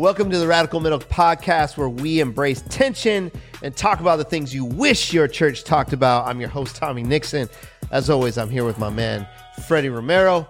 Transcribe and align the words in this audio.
Welcome 0.00 0.30
to 0.30 0.38
the 0.38 0.46
Radical 0.46 0.80
Middle 0.80 0.98
Podcast, 0.98 1.76
where 1.76 1.90
we 1.90 2.20
embrace 2.20 2.62
tension 2.70 3.30
and 3.62 3.76
talk 3.76 4.00
about 4.00 4.16
the 4.16 4.24
things 4.24 4.54
you 4.54 4.64
wish 4.64 5.12
your 5.12 5.28
church 5.28 5.62
talked 5.62 5.92
about. 5.92 6.26
I'm 6.26 6.40
your 6.40 6.48
host, 6.48 6.74
Tommy 6.74 7.02
Nixon. 7.02 7.50
As 7.90 8.08
always, 8.08 8.38
I'm 8.38 8.48
here 8.48 8.64
with 8.64 8.78
my 8.78 8.88
man, 8.88 9.28
Freddie 9.68 9.90
Romero. 9.90 10.48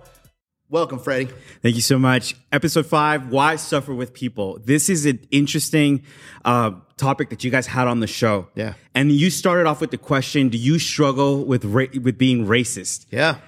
Welcome, 0.69 1.01
Freddie. 1.01 1.31
Thank 1.63 1.75
you 1.75 1.81
so 1.81 1.99
much. 1.99 2.37
Episode 2.53 2.87
five 2.87 3.33
Why 3.33 3.57
Suffer 3.57 3.93
with 3.93 4.15
People. 4.15 4.61
This 4.65 4.89
is 4.89 5.05
an 5.05 5.19
interesting 5.33 6.05
uh, 6.45 6.71
topic 6.97 7.31
that 7.31 7.43
you 7.43 7.51
guys 7.51 7.67
had 7.67 7.89
on 7.89 7.99
the 7.99 8.07
show. 8.07 8.47
Yeah. 8.55 8.75
And 8.95 9.11
you 9.11 9.31
started 9.31 9.67
off 9.67 9.81
with 9.81 9.91
the 9.91 9.99
question 9.99 10.51
Do 10.51 10.59
you 10.59 10.79
struggle 10.79 11.45
with, 11.45 11.65
ra- 11.65 11.87
with 12.01 12.17
being 12.17 12.47
racist? 12.47 13.07
Yeah. 13.11 13.39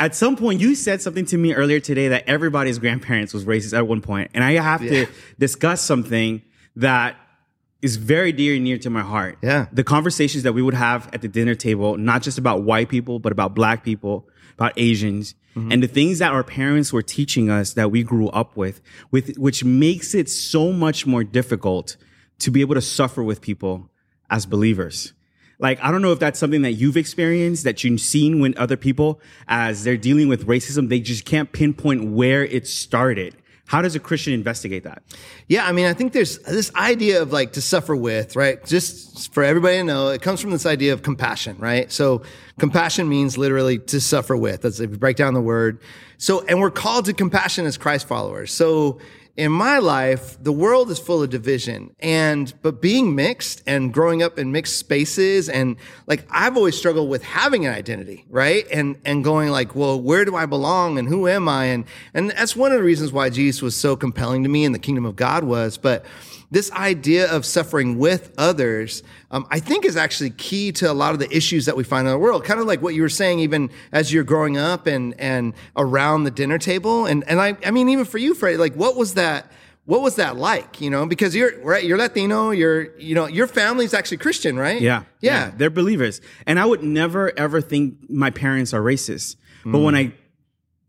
At 0.00 0.14
some 0.16 0.34
point, 0.34 0.60
you 0.60 0.74
said 0.74 1.02
something 1.02 1.26
to 1.26 1.36
me 1.38 1.52
earlier 1.54 1.78
today 1.78 2.08
that 2.08 2.24
everybody's 2.26 2.78
grandparents 2.78 3.34
was 3.34 3.44
racist 3.44 3.76
at 3.76 3.86
one 3.86 4.00
point, 4.00 4.30
and 4.34 4.42
I 4.42 4.52
have 4.52 4.82
Yeah. 4.82 5.04
to 5.04 5.06
discuss 5.38 5.82
something 5.82 6.40
that 6.76 7.16
is 7.82 7.96
very 7.96 8.32
dear 8.32 8.54
and 8.54 8.64
near 8.64 8.78
to 8.78 8.90
my 8.90 9.02
heart. 9.02 9.38
Yeah. 9.42 9.66
the 9.72 9.84
conversations 9.84 10.42
that 10.44 10.52
we 10.54 10.62
would 10.62 10.74
have 10.74 11.08
at 11.12 11.20
the 11.22 11.28
dinner 11.28 11.54
table, 11.54 11.96
not 11.98 12.22
just 12.22 12.38
about 12.38 12.62
white 12.62 12.88
people, 12.88 13.18
but 13.18 13.30
about 13.32 13.54
black 13.54 13.84
people, 13.84 14.26
about 14.54 14.72
Asians, 14.76 15.34
Mm-hmm. 15.56 15.72
and 15.72 15.82
the 15.82 15.88
things 15.88 16.20
that 16.20 16.30
our 16.30 16.44
parents 16.44 16.92
were 16.92 17.02
teaching 17.02 17.50
us 17.50 17.72
that 17.72 17.90
we 17.90 18.04
grew 18.04 18.28
up 18.28 18.56
with, 18.56 18.80
with 19.10 19.36
which 19.36 19.64
makes 19.64 20.14
it 20.14 20.30
so 20.30 20.72
much 20.72 21.08
more 21.08 21.24
difficult 21.24 21.96
to 22.38 22.52
be 22.52 22.60
able 22.60 22.76
to 22.76 22.80
suffer 22.80 23.20
with 23.20 23.40
people 23.40 23.90
as 24.30 24.46
believers. 24.46 25.12
Like, 25.60 25.82
I 25.82 25.90
don't 25.90 26.02
know 26.02 26.12
if 26.12 26.18
that's 26.18 26.38
something 26.38 26.62
that 26.62 26.72
you've 26.72 26.96
experienced, 26.96 27.64
that 27.64 27.84
you've 27.84 28.00
seen 28.00 28.40
when 28.40 28.56
other 28.56 28.76
people, 28.76 29.20
as 29.46 29.84
they're 29.84 29.96
dealing 29.96 30.28
with 30.28 30.46
racism, 30.46 30.88
they 30.88 31.00
just 31.00 31.24
can't 31.24 31.52
pinpoint 31.52 32.10
where 32.10 32.44
it 32.44 32.66
started. 32.66 33.36
How 33.66 33.82
does 33.82 33.94
a 33.94 34.00
Christian 34.00 34.32
investigate 34.32 34.82
that? 34.82 35.04
Yeah, 35.46 35.64
I 35.64 35.70
mean, 35.70 35.86
I 35.86 35.92
think 35.92 36.12
there's 36.12 36.38
this 36.38 36.74
idea 36.74 37.22
of 37.22 37.32
like 37.32 37.52
to 37.52 37.60
suffer 37.60 37.94
with, 37.94 38.34
right? 38.34 38.64
Just 38.66 39.32
for 39.32 39.44
everybody 39.44 39.76
to 39.76 39.84
know, 39.84 40.08
it 40.08 40.22
comes 40.22 40.40
from 40.40 40.50
this 40.50 40.66
idea 40.66 40.92
of 40.92 41.04
compassion, 41.04 41.56
right? 41.58 41.92
So 41.92 42.22
compassion 42.58 43.08
means 43.08 43.38
literally 43.38 43.78
to 43.78 44.00
suffer 44.00 44.36
with. 44.36 44.62
That's 44.62 44.80
if 44.80 44.90
you 44.90 44.96
break 44.96 45.16
down 45.16 45.34
the 45.34 45.40
word. 45.40 45.78
So, 46.18 46.44
and 46.46 46.58
we're 46.60 46.72
called 46.72 47.04
to 47.04 47.12
compassion 47.12 47.64
as 47.64 47.78
Christ 47.78 48.08
followers. 48.08 48.50
So 48.50 48.98
in 49.40 49.50
my 49.50 49.78
life, 49.78 50.36
the 50.44 50.52
world 50.52 50.90
is 50.90 50.98
full 50.98 51.22
of 51.22 51.30
division 51.30 51.96
and, 51.98 52.52
but 52.60 52.82
being 52.82 53.14
mixed 53.14 53.62
and 53.66 53.90
growing 53.90 54.22
up 54.22 54.38
in 54.38 54.52
mixed 54.52 54.76
spaces 54.76 55.48
and 55.48 55.76
like 56.06 56.26
I've 56.28 56.58
always 56.58 56.76
struggled 56.76 57.08
with 57.08 57.24
having 57.24 57.64
an 57.64 57.72
identity, 57.72 58.26
right? 58.28 58.66
And, 58.70 59.00
and 59.02 59.24
going 59.24 59.48
like, 59.48 59.74
well, 59.74 59.98
where 59.98 60.26
do 60.26 60.36
I 60.36 60.44
belong 60.44 60.98
and 60.98 61.08
who 61.08 61.26
am 61.26 61.48
I? 61.48 61.64
And, 61.64 61.86
and 62.12 62.32
that's 62.32 62.54
one 62.54 62.70
of 62.70 62.76
the 62.76 62.84
reasons 62.84 63.12
why 63.12 63.30
Jesus 63.30 63.62
was 63.62 63.74
so 63.74 63.96
compelling 63.96 64.42
to 64.42 64.50
me 64.50 64.66
and 64.66 64.74
the 64.74 64.78
kingdom 64.78 65.06
of 65.06 65.16
God 65.16 65.44
was, 65.44 65.78
but 65.78 66.04
this 66.50 66.70
idea 66.72 67.30
of 67.30 67.46
suffering 67.46 67.98
with 67.98 68.32
others, 68.36 69.02
um, 69.30 69.46
I 69.50 69.60
think 69.60 69.84
is 69.84 69.96
actually 69.96 70.30
key 70.30 70.72
to 70.72 70.90
a 70.90 70.92
lot 70.92 71.12
of 71.12 71.20
the 71.20 71.34
issues 71.34 71.66
that 71.66 71.76
we 71.76 71.84
find 71.84 72.06
in 72.06 72.12
the 72.12 72.18
world. 72.18 72.44
Kind 72.44 72.60
of 72.60 72.66
like 72.66 72.82
what 72.82 72.94
you 72.94 73.02
were 73.02 73.08
saying, 73.08 73.38
even 73.40 73.70
as 73.92 74.12
you're 74.12 74.24
growing 74.24 74.56
up 74.56 74.86
and 74.86 75.18
and 75.20 75.54
around 75.76 76.24
the 76.24 76.30
dinner 76.30 76.58
table, 76.58 77.06
and 77.06 77.22
and 77.28 77.40
I 77.40 77.56
I 77.64 77.70
mean 77.70 77.88
even 77.88 78.04
for 78.04 78.18
you, 78.18 78.34
Freddie, 78.34 78.56
like 78.56 78.74
what 78.74 78.96
was 78.96 79.14
that? 79.14 79.50
What 79.84 80.02
was 80.02 80.16
that 80.16 80.36
like? 80.36 80.80
You 80.80 80.90
know, 80.90 81.06
because 81.06 81.34
you're 81.34 81.58
right, 81.62 81.84
you're 81.84 81.98
Latino, 81.98 82.50
you're 82.50 82.96
you 82.98 83.14
know 83.14 83.26
your 83.26 83.46
family's 83.46 83.94
actually 83.94 84.18
Christian, 84.18 84.56
right? 84.58 84.80
Yeah, 84.80 85.04
yeah, 85.20 85.52
they're 85.56 85.70
believers, 85.70 86.20
and 86.46 86.58
I 86.58 86.66
would 86.66 86.82
never 86.82 87.36
ever 87.38 87.60
think 87.60 88.10
my 88.10 88.30
parents 88.30 88.74
are 88.74 88.82
racist. 88.82 89.36
But 89.64 89.80
when 89.80 89.94
I 89.94 90.14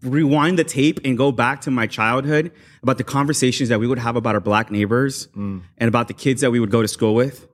rewind 0.01 0.57
the 0.57 0.63
tape 0.63 0.99
and 1.05 1.17
go 1.17 1.31
back 1.31 1.61
to 1.61 1.71
my 1.71 1.85
childhood 1.87 2.51
about 2.83 2.97
the 2.97 3.03
conversations 3.03 3.69
that 3.69 3.79
we 3.79 3.87
would 3.87 3.99
have 3.99 4.15
about 4.15 4.35
our 4.35 4.41
black 4.41 4.71
neighbors 4.71 5.27
and 5.35 5.63
about 5.79 6.07
the 6.07 6.13
kids 6.13 6.41
that 6.41 6.51
we 6.51 6.59
would 6.59 6.71
go 6.71 6.81
to 6.81 6.87
school 6.87 7.13
with, 7.15 7.47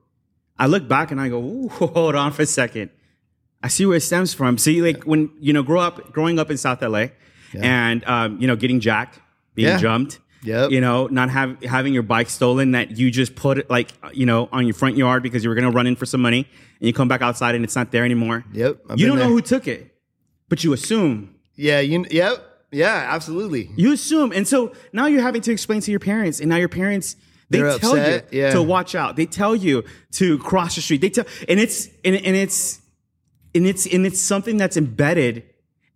I 0.58 0.66
look 0.66 0.88
back 0.88 1.10
and 1.10 1.20
I 1.20 1.28
go, 1.28 1.68
hold 1.72 2.14
on 2.14 2.32
for 2.32 2.42
a 2.42 2.46
second. 2.46 2.90
I 3.62 3.68
see 3.68 3.86
where 3.86 3.96
it 3.96 4.00
stems 4.02 4.32
from. 4.34 4.56
See, 4.58 4.80
like 4.82 5.04
when 5.04 5.30
you 5.40 5.52
know, 5.52 5.62
grow 5.62 5.80
up, 5.80 6.12
growing 6.12 6.38
up 6.38 6.50
in 6.50 6.56
South 6.56 6.80
LA, 6.82 7.06
and 7.54 8.04
um, 8.04 8.40
you 8.40 8.46
know, 8.46 8.56
getting 8.56 8.80
jacked, 8.80 9.18
being 9.54 9.68
Yeah. 9.68 9.78
jumped. 9.78 10.20
Yep. 10.44 10.70
You 10.70 10.80
know, 10.80 11.08
not 11.08 11.30
have 11.30 11.60
having 11.64 11.92
your 11.92 12.04
bike 12.04 12.30
stolen 12.30 12.70
that 12.70 12.96
you 12.96 13.10
just 13.10 13.34
put 13.34 13.58
it 13.58 13.68
like 13.68 13.90
you 14.12 14.24
know 14.24 14.48
on 14.52 14.66
your 14.66 14.74
front 14.74 14.96
yard 14.96 15.22
because 15.24 15.42
you 15.42 15.50
were 15.50 15.56
gonna 15.56 15.72
run 15.72 15.88
in 15.88 15.96
for 15.96 16.06
some 16.06 16.20
money 16.22 16.46
and 16.78 16.86
you 16.86 16.92
come 16.92 17.08
back 17.08 17.22
outside 17.22 17.56
and 17.56 17.64
it's 17.64 17.74
not 17.74 17.90
there 17.90 18.04
anymore. 18.04 18.44
Yep, 18.52 18.78
I've 18.88 19.00
you 19.00 19.08
don't 19.08 19.18
know 19.18 19.26
who 19.28 19.40
took 19.42 19.66
it, 19.66 19.92
but 20.48 20.62
you 20.62 20.72
assume. 20.72 21.34
yeah, 21.56 21.80
you 21.80 22.06
yep, 22.12 22.47
yeah, 22.70 23.06
absolutely. 23.10 23.70
You 23.76 23.92
assume, 23.92 24.32
and 24.32 24.46
so 24.46 24.72
now 24.92 25.06
you're 25.06 25.22
having 25.22 25.42
to 25.42 25.52
explain 25.52 25.80
to 25.82 25.90
your 25.90 26.00
parents, 26.00 26.40
and 26.40 26.48
now 26.48 26.56
your 26.56 26.68
parents 26.68 27.16
they 27.50 27.60
They're 27.60 27.78
tell 27.78 27.92
upset, 27.92 28.32
you 28.32 28.42
yeah. 28.42 28.50
to 28.52 28.62
watch 28.62 28.94
out. 28.94 29.16
They 29.16 29.26
tell 29.26 29.56
you 29.56 29.84
to 30.12 30.38
cross 30.38 30.74
the 30.74 30.82
street. 30.82 31.00
They 31.00 31.10
tell, 31.10 31.24
and 31.48 31.58
it's 31.58 31.86
and, 32.04 32.14
and 32.14 32.36
it's 32.36 32.80
and 33.54 33.66
it's 33.66 33.86
and 33.86 34.04
it's 34.04 34.20
something 34.20 34.58
that's 34.58 34.76
embedded 34.76 35.44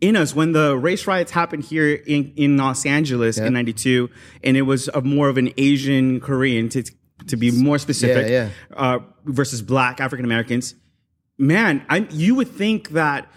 in 0.01 0.17
us. 0.17 0.35
When 0.35 0.53
the 0.53 0.77
race 0.79 1.07
riots 1.07 1.31
happened 1.31 1.65
here 1.65 1.93
in 1.93 2.33
in 2.37 2.57
Los 2.57 2.87
Angeles 2.87 3.37
in 3.37 3.53
'92, 3.53 4.09
and 4.43 4.57
it 4.57 4.63
was 4.63 4.89
a 4.89 5.03
more 5.03 5.29
of 5.29 5.37
an 5.37 5.53
Asian 5.59 6.21
Korean 6.21 6.71
to 6.71 6.85
to 7.27 7.37
be 7.37 7.51
more 7.51 7.79
specific, 7.79 8.31
Yeah, 8.31 8.49
Uh, 8.75 9.01
versus 9.27 9.61
Black 9.61 10.01
African 10.01 10.25
Americans. 10.25 10.75
Man, 11.39 11.85
I 11.91 12.07
you 12.11 12.35
would 12.35 12.49
think 12.49 12.91
that 12.91 13.31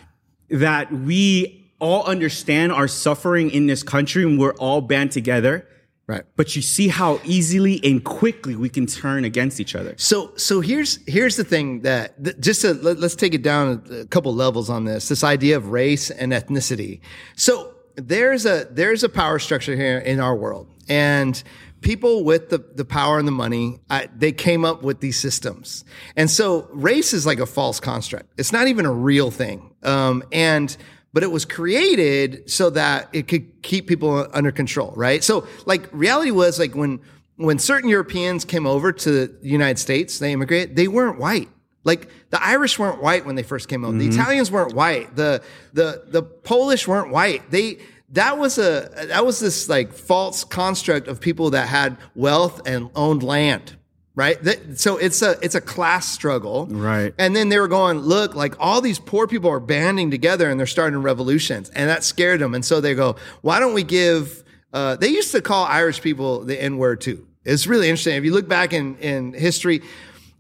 that 0.50 0.90
we 0.92 1.65
all 1.86 2.04
understand 2.06 2.72
our 2.72 2.88
suffering 2.88 3.52
in 3.52 3.68
this 3.68 3.84
country 3.84 4.24
and 4.24 4.40
we're 4.40 4.56
all 4.56 4.82
band 4.82 5.12
together. 5.12 5.68
Right. 6.08 6.24
But 6.36 6.56
you 6.56 6.62
see 6.62 6.88
how 6.88 7.20
easily 7.24 7.80
and 7.84 8.04
quickly 8.04 8.56
we 8.56 8.70
can 8.70 8.86
turn 8.86 9.24
against 9.24 9.60
each 9.60 9.76
other. 9.76 9.96
So, 9.98 10.36
so 10.36 10.62
here's 10.62 11.00
here's 11.08 11.36
the 11.36 11.44
thing 11.44 11.82
that 11.82 12.24
th- 12.24 12.40
just 12.40 12.62
to 12.62 12.74
let, 12.74 12.98
us 12.98 13.16
take 13.16 13.34
it 13.34 13.42
down 13.42 13.84
a, 13.90 14.06
couple 14.06 14.34
levels 14.34 14.70
on 14.70 14.86
this. 14.86 15.10
This 15.10 15.24
idea 15.24 15.58
of 15.58 15.70
race 15.70 16.12
and 16.12 16.32
ethnicity. 16.32 17.02
So 17.36 17.74
there's 17.96 18.46
a 18.46 18.68
there's 18.70 19.04
a 19.04 19.10
power 19.10 19.40
structure 19.40 19.76
here 19.76 19.98
in 19.98 20.20
our 20.20 20.36
world, 20.36 20.68
and 20.88 21.42
people 21.82 22.24
with 22.24 22.50
the 22.50 22.60
the 22.60 22.86
power 22.86 23.18
and 23.18 23.28
the 23.28 23.32
money, 23.32 23.80
I, 23.90 24.08
they 24.16 24.32
came 24.32 24.64
up 24.64 24.84
with 24.84 25.00
these 25.00 25.18
systems. 25.18 25.86
And 26.16 26.30
so 26.30 26.68
race 26.72 27.14
is 27.14 27.26
like 27.26 27.40
a 27.40 27.48
false 27.48 27.80
construct. 27.80 28.32
It's 28.38 28.52
not 28.52 28.68
even 28.68 28.86
a 28.86 28.94
real 28.94 29.32
thing. 29.32 29.74
Um, 29.82 30.24
and 30.32 30.76
but 31.16 31.24
it 31.24 31.32
was 31.32 31.46
created 31.46 32.52
so 32.52 32.70
that 32.70 33.08
it 33.14 33.30
could 33.30 33.62
keep 33.62 33.88
people 33.88 34.28
under 34.34 34.52
control, 34.52 34.92
right? 34.98 35.24
So 35.24 35.48
like 35.66 35.88
reality 35.94 36.30
was 36.30 36.60
like 36.60 36.76
when 36.76 37.00
when 37.38 37.58
certain 37.58 37.90
Europeans 37.90 38.44
came 38.44 38.68
over 38.68 38.92
to 38.92 39.12
the 39.12 39.34
United 39.42 39.80
States, 39.80 40.20
they 40.20 40.34
immigrated, 40.34 40.76
they 40.76 40.90
weren't 40.90 41.18
white. 41.18 41.48
Like 41.86 42.10
the 42.32 42.44
Irish 42.44 42.78
weren't 42.78 43.02
white 43.02 43.26
when 43.26 43.36
they 43.36 43.44
first 43.44 43.70
came 43.70 43.86
over. 43.86 43.98
The 43.98 44.10
mm-hmm. 44.10 44.20
Italians 44.20 44.52
weren't 44.52 44.74
white. 44.74 45.16
The 45.16 45.42
the 45.72 46.04
the 46.10 46.22
Polish 46.22 46.86
weren't 46.86 47.12
white. 47.12 47.50
They 47.50 47.78
that 48.10 48.38
was 48.38 48.58
a 48.58 48.90
that 49.08 49.26
was 49.26 49.40
this 49.40 49.70
like 49.70 49.94
false 49.94 50.44
construct 50.44 51.08
of 51.08 51.22
people 51.22 51.52
that 51.52 51.70
had 51.70 51.96
wealth 52.16 52.62
and 52.68 52.90
owned 52.94 53.24
land, 53.24 53.78
right? 54.16 54.42
That, 54.44 54.80
so 54.80 54.98
it's 54.98 55.22
a 55.22 55.38
it's 55.42 55.56
a 55.56 55.62
class 55.62 56.08
struggle, 56.08 56.68
Right. 56.68 57.14
And 57.18 57.36
then 57.36 57.50
they 57.50 57.60
were 57.60 57.68
going, 57.68 58.00
look, 58.00 58.36
like 58.36 58.56
all 58.60 58.82
these 58.82 59.00
poor 59.00 59.28
people 59.28 59.50
are 59.50 59.60
banding 59.60 60.10
together 60.12 60.50
and 60.50 60.60
they're 60.60 60.68
starting 60.68 61.02
revolutions, 61.02 61.70
and 61.70 61.90
that 61.90 62.04
scared 62.04 62.40
them. 62.42 62.56
And 62.56 62.64
so 62.66 62.82
they 62.82 62.96
go, 62.96 63.18
why 63.42 63.60
don't 63.60 63.74
we 63.74 63.84
give? 63.84 64.44
Uh, 64.74 64.96
they 64.96 65.10
used 65.10 65.32
to 65.32 65.42
call 65.42 65.66
Irish 65.66 66.02
people 66.02 66.44
the 66.44 66.62
N 66.62 66.78
word 66.78 67.02
too. 67.02 67.28
It's 67.44 67.68
really 67.68 67.88
interesting 67.90 68.16
if 68.16 68.26
you 68.26 68.34
look 68.34 68.48
back 68.48 68.74
in 68.74 68.98
in 68.98 69.34
history. 69.34 69.82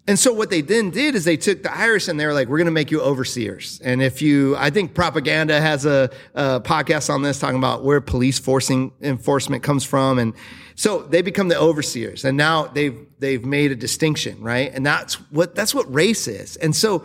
And 0.08 0.20
so 0.20 0.32
what 0.32 0.52
they 0.52 0.62
then 0.62 0.92
did 0.92 1.16
is 1.16 1.26
they 1.26 1.38
took 1.38 1.64
the 1.64 1.76
Irish 1.76 2.08
and 2.08 2.20
they 2.20 2.28
were 2.28 2.34
like, 2.34 2.48
we're 2.48 2.60
going 2.60 2.66
to 2.66 2.72
make 2.72 2.92
you 2.92 3.02
overseers. 3.02 3.82
And 3.84 4.04
if 4.04 4.22
you, 4.22 4.56
I 4.56 4.70
think 4.70 4.94
propaganda 4.94 5.60
has 5.60 5.86
a, 5.86 6.12
a 6.36 6.62
podcast 6.62 7.10
on 7.12 7.24
this 7.24 7.40
talking 7.40 7.58
about 7.58 7.84
where 7.84 8.00
police 8.02 8.38
forcing 8.38 8.92
enforcement 9.02 9.64
comes 9.64 9.84
from. 9.84 10.20
And 10.20 10.34
so 10.76 11.02
they 11.02 11.24
become 11.24 11.48
the 11.48 11.58
overseers 11.60 12.24
and 12.24 12.38
now 12.38 12.68
they've, 12.68 13.08
they've 13.18 13.44
made 13.44 13.72
a 13.72 13.76
distinction, 13.76 14.42
right? 14.44 14.72
And 14.72 14.86
that's 14.86 15.16
what, 15.32 15.56
that's 15.56 15.74
what 15.74 15.92
race 15.92 16.28
is. 16.28 16.56
And 16.58 16.76
so 16.76 17.04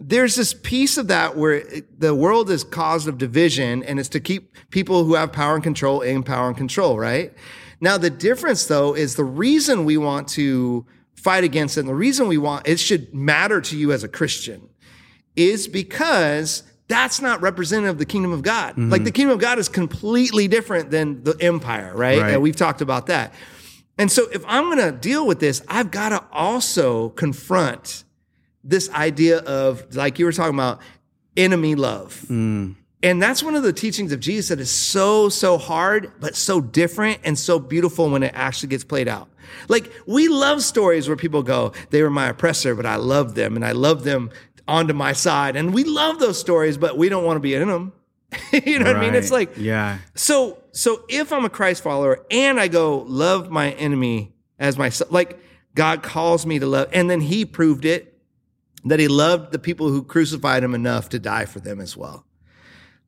there's 0.00 0.34
this 0.34 0.52
piece 0.52 0.98
of 0.98 1.06
that 1.06 1.36
where 1.36 1.52
it- 1.52 2.00
the 2.00 2.14
world 2.16 2.50
is 2.50 2.64
caused 2.64 3.06
of 3.06 3.16
division 3.16 3.84
and 3.84 4.00
it's 4.00 4.08
to 4.08 4.18
keep 4.20 4.56
people 4.70 5.04
who 5.04 5.14
have 5.14 5.30
power 5.30 5.54
and 5.54 5.62
control 5.62 6.00
in 6.00 6.24
power 6.24 6.48
and 6.48 6.56
control, 6.56 6.98
right? 6.98 7.32
Now, 7.80 7.96
the 7.96 8.10
difference 8.10 8.66
though 8.66 8.96
is 8.96 9.14
the 9.14 9.24
reason 9.24 9.84
we 9.84 9.98
want 9.98 10.26
to 10.30 10.84
fight 11.20 11.44
against 11.44 11.76
it 11.76 11.80
and 11.80 11.88
the 11.88 11.94
reason 11.94 12.28
we 12.28 12.38
want 12.38 12.66
it 12.66 12.80
should 12.80 13.14
matter 13.14 13.60
to 13.60 13.76
you 13.76 13.92
as 13.92 14.02
a 14.02 14.08
Christian 14.08 14.68
is 15.36 15.68
because 15.68 16.62
that's 16.88 17.20
not 17.20 17.40
representative 17.40 17.94
of 17.94 17.98
the 17.98 18.04
kingdom 18.04 18.32
of 18.32 18.42
God. 18.42 18.72
Mm-hmm. 18.72 18.90
Like 18.90 19.04
the 19.04 19.12
kingdom 19.12 19.34
of 19.34 19.40
God 19.40 19.58
is 19.58 19.68
completely 19.68 20.48
different 20.48 20.90
than 20.90 21.22
the 21.22 21.36
empire, 21.40 21.92
right? 21.94 22.20
Right. 22.20 22.32
And 22.32 22.42
we've 22.42 22.56
talked 22.56 22.80
about 22.80 23.06
that. 23.06 23.32
And 23.96 24.10
so 24.10 24.28
if 24.32 24.44
I'm 24.46 24.64
going 24.64 24.78
to 24.78 24.92
deal 24.92 25.26
with 25.26 25.38
this, 25.38 25.62
I've 25.68 25.90
got 25.90 26.08
to 26.08 26.24
also 26.32 27.10
confront 27.10 28.04
this 28.64 28.90
idea 28.90 29.38
of, 29.38 29.94
like 29.94 30.18
you 30.18 30.24
were 30.24 30.32
talking 30.32 30.54
about, 30.54 30.80
enemy 31.36 31.74
love. 31.76 32.24
Mm. 32.28 32.74
And 33.02 33.22
that's 33.22 33.42
one 33.42 33.54
of 33.54 33.62
the 33.62 33.72
teachings 33.72 34.12
of 34.12 34.20
Jesus 34.20 34.48
that 34.48 34.60
is 34.60 34.70
so, 34.70 35.30
so 35.30 35.56
hard, 35.56 36.12
but 36.20 36.36
so 36.36 36.60
different 36.60 37.20
and 37.24 37.38
so 37.38 37.58
beautiful 37.58 38.10
when 38.10 38.22
it 38.22 38.32
actually 38.34 38.68
gets 38.68 38.84
played 38.84 39.08
out. 39.08 39.28
Like 39.68 39.90
we 40.06 40.28
love 40.28 40.62
stories 40.62 41.08
where 41.08 41.16
people 41.16 41.42
go, 41.42 41.72
they 41.90 42.02
were 42.02 42.10
my 42.10 42.28
oppressor, 42.28 42.74
but 42.74 42.84
I 42.84 42.96
loved 42.96 43.34
them 43.36 43.56
and 43.56 43.64
I 43.64 43.72
loved 43.72 44.04
them 44.04 44.30
onto 44.68 44.92
my 44.92 45.12
side. 45.12 45.56
And 45.56 45.72
we 45.72 45.84
love 45.84 46.18
those 46.18 46.38
stories, 46.38 46.76
but 46.76 46.98
we 46.98 47.08
don't 47.08 47.24
want 47.24 47.36
to 47.36 47.40
be 47.40 47.54
in 47.54 47.68
them. 47.68 47.92
you 48.52 48.78
know 48.78 48.84
what 48.84 48.96
I 48.96 49.00
mean? 49.00 49.14
It's 49.14 49.30
like, 49.30 49.56
yeah. 49.56 49.98
so, 50.14 50.58
so 50.72 51.04
if 51.08 51.32
I'm 51.32 51.44
a 51.44 51.50
Christ 51.50 51.82
follower 51.82 52.24
and 52.30 52.60
I 52.60 52.68
go 52.68 52.98
love 53.08 53.50
my 53.50 53.72
enemy 53.72 54.32
as 54.58 54.78
myself, 54.78 55.10
like 55.10 55.40
God 55.74 56.02
calls 56.02 56.46
me 56.46 56.58
to 56.58 56.66
love, 56.66 56.88
and 56.92 57.10
then 57.10 57.20
he 57.20 57.44
proved 57.44 57.84
it 57.84 58.18
that 58.84 59.00
he 59.00 59.08
loved 59.08 59.52
the 59.52 59.58
people 59.58 59.88
who 59.88 60.02
crucified 60.02 60.62
him 60.62 60.74
enough 60.74 61.08
to 61.10 61.18
die 61.18 61.44
for 61.44 61.60
them 61.60 61.80
as 61.80 61.96
well. 61.96 62.24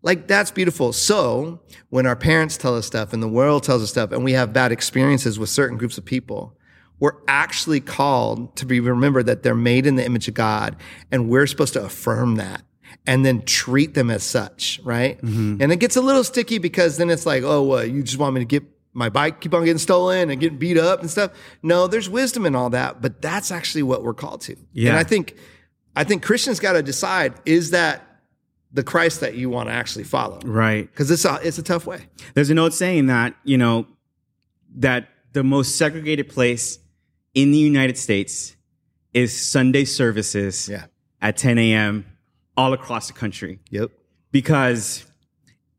Like 0.03 0.27
that's 0.27 0.51
beautiful. 0.51 0.93
So 0.93 1.61
when 1.91 2.07
our 2.07 2.17
parents 2.17 2.57
tell 2.57 2.77
us 2.77 2.87
stuff 2.87 3.13
and 3.13 3.23
the 3.23 3.29
world 3.29 3.63
tells 3.63 3.83
us 3.83 3.91
stuff 3.91 4.13
and 4.13 4.25
we 4.25 4.33
have 4.33 4.53
bad 4.53 4.73
experiences 4.73 5.39
with 5.39 5.49
certain 5.49 5.79
groups 5.79 5.97
of 5.97 6.05
people, 6.05 6.57
we're 6.99 7.19
actually 7.29 7.81
called 7.81 8.55
to 8.57 8.67
be 8.67 8.81
remembered 8.81 9.27
that 9.27 9.43
they're 9.43 9.55
made 9.55 9.87
in 9.87 9.97
the 9.97 10.05
image 10.05 10.29
of 10.29 10.35
God 10.35 10.77
and 11.11 11.29
we're 11.29 11.47
supposed 11.47 11.73
to 11.75 11.85
affirm 11.85 12.37
that 12.37 12.63
and 13.07 13.25
then 13.25 13.43
treat 13.43 13.95
them 13.95 14.11
as 14.11 14.23
such, 14.23 14.81
right? 14.85 15.21
Mm-hmm. 15.23 15.61
And 15.61 15.73
it 15.73 15.77
gets 15.77 15.97
a 15.97 16.01
little 16.01 16.25
sticky 16.25 16.59
because 16.59 16.97
then 16.97 17.11
it's 17.11 17.27
like, 17.27 17.43
oh, 17.43 17.63
what, 17.63 17.91
you 17.91 18.03
just 18.03 18.19
want 18.19 18.35
me 18.35 18.41
to 18.41 18.45
get 18.45 18.65
my 18.95 19.09
bike 19.09 19.41
keep 19.41 19.55
on 19.55 19.65
getting 19.65 19.79
stolen 19.79 20.31
and 20.31 20.41
getting 20.41 20.59
beat 20.59 20.79
up 20.79 21.01
and 21.01 21.11
stuff. 21.11 21.33
No, 21.63 21.87
there's 21.87 22.09
wisdom 22.09 22.45
in 22.47 22.55
all 22.55 22.71
that, 22.71 23.01
but 23.01 23.23
that's 23.23 23.51
actually 23.51 23.83
what 23.83 24.03
we're 24.03 24.15
called 24.15 24.43
to. 24.43 24.57
Yeah. 24.73 24.91
And 24.91 24.99
I 24.99 25.05
think 25.05 25.37
I 25.97 26.05
think 26.05 26.23
Christians 26.23 26.61
got 26.61 26.73
to 26.73 26.83
decide 26.83 27.35
is 27.45 27.71
that 27.71 28.12
the 28.73 28.83
Christ 28.83 29.21
that 29.21 29.35
you 29.35 29.51
want 29.51 29.69
to 29.69 29.73
actually 29.75 30.05
follow? 30.05 30.41
Right. 30.45 30.91
Because 30.91 31.11
it's 31.11 31.25
a, 31.25 31.39
it's 31.43 31.59
a 31.59 31.63
tough 31.63 31.87
way. 31.87 32.07
There's 32.35 32.51
an 32.51 32.59
old 32.59 32.73
saying 32.75 33.07
that, 33.07 33.35
you 33.45 33.59
know, 33.59 33.87
that 34.77 35.09
the 35.33 35.45
most 35.45 35.77
segregated 35.77 36.29
place 36.29 36.79
in 37.35 37.51
the 37.53 37.59
United 37.59 37.99
States 37.99 38.57
is 39.15 39.39
Sunday 39.39 39.85
services 39.85 40.69
Yeah. 40.69 40.87
at 41.21 41.37
10 41.37 41.59
a.m. 41.59 42.07
all 42.57 42.73
across 42.73 43.07
the 43.09 43.13
country. 43.13 43.59
Yep. 43.71 43.91
because 44.31 45.05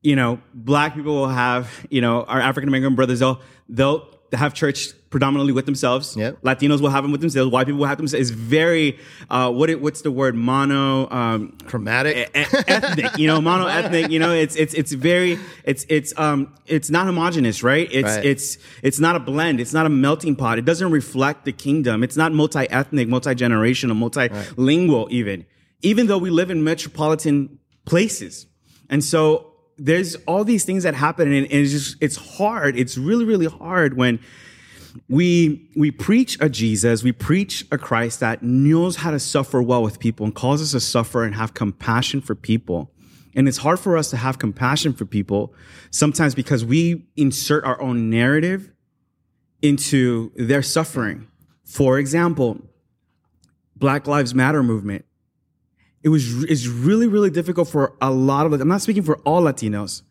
you 0.04 0.16
know 0.16 0.38
black 0.54 0.94
people 0.96 1.16
will 1.16 1.30
have 1.30 1.70
you 1.90 2.02
know 2.02 2.24
our 2.24 2.42
african 2.42 2.68
american 2.68 2.94
brothers 2.94 3.20
they'll 3.20 3.40
they'll 3.70 4.06
have 4.34 4.54
church 4.54 4.90
predominantly 5.14 5.54
with 5.54 5.66
themselves. 5.68 6.18
Yep. 6.18 6.42
latinos 6.42 6.82
will 6.82 6.90
have 6.90 7.04
them 7.04 7.12
with 7.12 7.22
themselves. 7.22 7.52
White 7.52 7.68
people 7.68 7.80
will 7.82 7.88
have 7.94 8.00
them. 8.02 8.08
it's 8.24 8.32
very 8.32 8.98
uh 9.30 9.52
what 9.58 9.70
it, 9.70 9.80
what's 9.80 10.02
the 10.02 10.12
word? 10.12 10.34
Mono 10.36 11.08
um 11.20 11.40
Chromatic. 11.68 12.14
e- 12.18 12.40
ethnic 12.76 13.18
you 13.22 13.28
know 13.28 13.40
mono 13.40 13.66
ethnic 13.68 14.10
you 14.14 14.20
know 14.24 14.34
it's 14.44 14.56
it's 14.64 14.74
it's 14.74 14.92
very 15.10 15.38
it's 15.72 15.86
it's 15.98 16.12
um 16.26 16.40
it's 16.66 16.90
not 16.90 17.04
homogenous 17.06 17.62
right? 17.72 17.88
It's 18.00 18.14
Right. 18.16 18.26
it's 18.32 18.58
it's 18.82 19.00
not 19.00 19.16
a 19.16 19.20
blend. 19.20 19.60
It's 19.64 19.74
not 19.80 19.86
a 19.86 19.90
melting 20.06 20.36
pot. 20.36 20.58
It 20.62 20.66
doesn't 20.72 20.92
reflect 20.92 21.46
the 21.46 21.54
kingdom. 21.68 22.04
It's 22.04 22.18
not 22.18 22.30
multi-ethnic 22.34 23.08
multi-generational 23.08 23.96
multilingual 24.06 25.10
even. 25.12 25.46
Even 25.84 26.08
though 26.08 26.18
we 26.26 26.32
live 26.32 26.50
in 26.50 26.64
metropolitan 26.64 27.60
places. 27.86 28.48
And 28.90 29.04
so 29.04 29.22
there's 29.78 30.16
all 30.30 30.44
these 30.44 30.64
things 30.66 30.84
that 30.84 30.96
happen 30.96 31.26
and, 31.32 31.46
and 31.46 31.60
it's 31.64 31.72
just 31.72 31.98
it's 32.02 32.16
hard. 32.38 32.76
It's 32.84 32.96
really 32.98 33.26
really 33.26 33.48
hard 33.48 33.92
when 34.02 34.20
we 35.10 35.70
we 35.76 35.92
preach 35.92 36.38
a 36.40 36.50
Jesus, 36.50 37.04
we 37.04 37.12
preach 37.12 37.66
a 37.72 37.78
Christ 37.78 38.20
that 38.20 38.44
knows 38.44 38.98
how 38.98 39.12
to 39.12 39.20
suffer 39.20 39.62
well 39.62 39.84
with 39.84 40.00
people 40.00 40.26
and 40.26 40.34
calls 40.34 40.62
us 40.62 40.72
to 40.72 40.80
suffer 40.80 41.24
and 41.24 41.36
have 41.36 41.54
compassion 41.54 42.22
for 42.22 42.36
people. 42.36 42.92
And 43.36 43.48
it's 43.48 43.58
hard 43.58 43.80
for 43.80 43.98
us 43.98 44.10
to 44.12 44.18
have 44.18 44.38
compassion 44.38 44.94
for 44.94 45.06
people 45.06 45.54
sometimes 45.90 46.36
because 46.36 46.64
we 46.64 47.08
insert 47.16 47.64
our 47.64 47.82
own 47.82 48.10
narrative 48.10 48.72
into 49.62 50.32
their 50.36 50.62
suffering. 50.62 51.28
For 51.64 51.98
example, 51.98 52.62
Black 53.76 54.08
Lives 54.08 54.36
Matter 54.36 54.62
movement. 54.62 55.06
It 56.04 56.10
was 56.10 56.44
it's 56.44 56.68
really 56.68 57.08
really 57.08 57.30
difficult 57.30 57.68
for 57.70 57.96
a 58.02 58.12
lot 58.12 58.46
of 58.46 58.54
I'm 58.54 58.68
not 58.68 58.82
speaking 58.82 59.04
for 59.04 59.18
all 59.20 59.42
Latinos. 59.42 60.04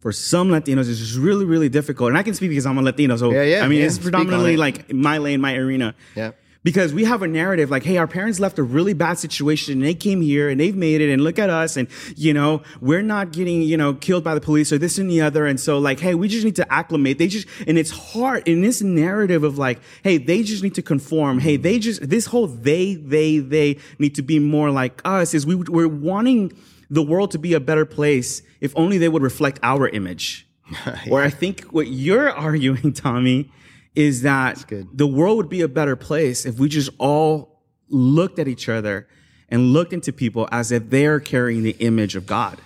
For 0.00 0.12
some 0.12 0.48
Latinos, 0.48 0.88
it's 0.90 0.98
just 0.98 1.16
really 1.16 1.44
really 1.44 1.68
difficult. 1.68 2.08
And 2.08 2.18
I 2.18 2.22
can 2.22 2.34
speak 2.34 2.50
because 2.50 2.66
I'm 2.66 2.78
a 2.78 2.82
Latino, 2.82 3.16
so 3.16 3.30
Yeah, 3.30 3.42
yeah, 3.42 3.64
I 3.64 3.68
mean 3.68 3.80
yeah. 3.80 3.86
it's 3.86 3.98
predominantly 3.98 4.54
it. 4.54 4.58
like 4.58 4.92
my 4.92 5.18
lane, 5.18 5.40
my 5.40 5.54
arena. 5.54 5.94
Yeah. 6.16 6.32
Because 6.62 6.92
we 6.92 7.04
have 7.04 7.22
a 7.22 7.26
narrative 7.26 7.70
like, 7.70 7.84
hey, 7.84 7.96
our 7.96 8.06
parents 8.06 8.38
left 8.38 8.58
a 8.58 8.62
really 8.62 8.92
bad 8.92 9.18
situation 9.18 9.72
and 9.78 9.82
they 9.82 9.94
came 9.94 10.20
here 10.20 10.50
and 10.50 10.60
they've 10.60 10.76
made 10.76 11.00
it 11.00 11.10
and 11.10 11.24
look 11.24 11.38
at 11.38 11.48
us 11.48 11.78
and, 11.78 11.88
you 12.16 12.34
know, 12.34 12.62
we're 12.82 13.00
not 13.00 13.32
getting, 13.32 13.62
you 13.62 13.78
know, 13.78 13.94
killed 13.94 14.24
by 14.24 14.34
the 14.34 14.42
police 14.42 14.70
or 14.70 14.76
this 14.76 14.98
and 14.98 15.08
the 15.10 15.22
other. 15.22 15.46
And 15.46 15.58
so 15.58 15.78
like, 15.78 16.00
hey, 16.00 16.14
we 16.14 16.28
just 16.28 16.44
need 16.44 16.56
to 16.56 16.70
acclimate. 16.70 17.16
They 17.16 17.28
just, 17.28 17.48
and 17.66 17.78
it's 17.78 17.90
hard 17.90 18.46
in 18.46 18.60
this 18.60 18.82
narrative 18.82 19.42
of 19.42 19.56
like, 19.56 19.80
hey, 20.04 20.18
they 20.18 20.42
just 20.42 20.62
need 20.62 20.74
to 20.74 20.82
conform. 20.82 21.38
Hey, 21.38 21.56
they 21.56 21.78
just, 21.78 22.06
this 22.06 22.26
whole 22.26 22.46
they, 22.46 22.94
they, 22.94 23.38
they 23.38 23.78
need 23.98 24.14
to 24.16 24.22
be 24.22 24.38
more 24.38 24.70
like 24.70 25.00
us 25.02 25.32
is 25.32 25.46
we, 25.46 25.54
we're 25.54 25.88
wanting 25.88 26.52
the 26.90 27.02
world 27.02 27.30
to 27.30 27.38
be 27.38 27.54
a 27.54 27.60
better 27.60 27.86
place 27.86 28.42
if 28.60 28.76
only 28.76 28.98
they 28.98 29.08
would 29.08 29.22
reflect 29.22 29.58
our 29.62 29.88
image. 29.88 30.46
Where 31.08 31.22
I 31.22 31.30
think 31.30 31.62
what 31.66 31.86
you're 31.86 32.30
arguing, 32.48 32.92
Tommy, 32.92 33.50
is 33.94 34.22
that 34.22 34.64
the 34.92 35.06
world 35.06 35.36
would 35.36 35.48
be 35.48 35.62
a 35.62 35.68
better 35.68 35.96
place 35.96 36.44
if 36.44 36.58
we 36.58 36.68
just 36.68 36.90
all 36.98 37.62
looked 37.88 38.38
at 38.38 38.46
each 38.48 38.68
other 38.68 39.08
and 39.48 39.72
looked 39.72 39.92
into 39.92 40.12
people 40.12 40.48
as 40.52 40.70
if 40.70 40.90
they're 40.90 41.18
carrying 41.18 41.62
the 41.62 41.76
image 41.80 42.14
of 42.14 42.26
God. 42.26 42.60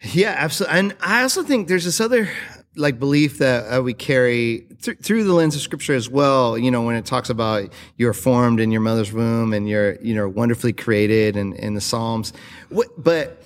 Yeah, 0.00 0.34
absolutely. 0.38 0.78
And 0.78 0.96
I 1.00 1.22
also 1.22 1.42
think 1.42 1.66
there's 1.66 1.84
this 1.84 2.00
other 2.00 2.28
like 2.76 3.00
belief 3.00 3.38
that 3.38 3.64
uh, 3.76 3.82
we 3.82 3.92
carry 3.92 4.68
th- 4.82 4.98
through 4.98 5.24
the 5.24 5.32
lens 5.32 5.56
of 5.56 5.60
scripture 5.60 5.94
as 5.94 6.08
well. 6.08 6.56
You 6.56 6.70
know, 6.70 6.82
when 6.82 6.94
it 6.94 7.04
talks 7.04 7.28
about 7.28 7.72
you're 7.96 8.12
formed 8.12 8.60
in 8.60 8.70
your 8.70 8.80
mother's 8.80 9.12
womb 9.12 9.52
and 9.52 9.68
you're, 9.68 9.96
you 10.00 10.14
know, 10.14 10.28
wonderfully 10.28 10.72
created 10.72 11.36
and 11.36 11.54
in 11.54 11.74
the 11.74 11.80
Psalms. 11.80 12.32
What, 12.68 12.88
but, 12.96 13.42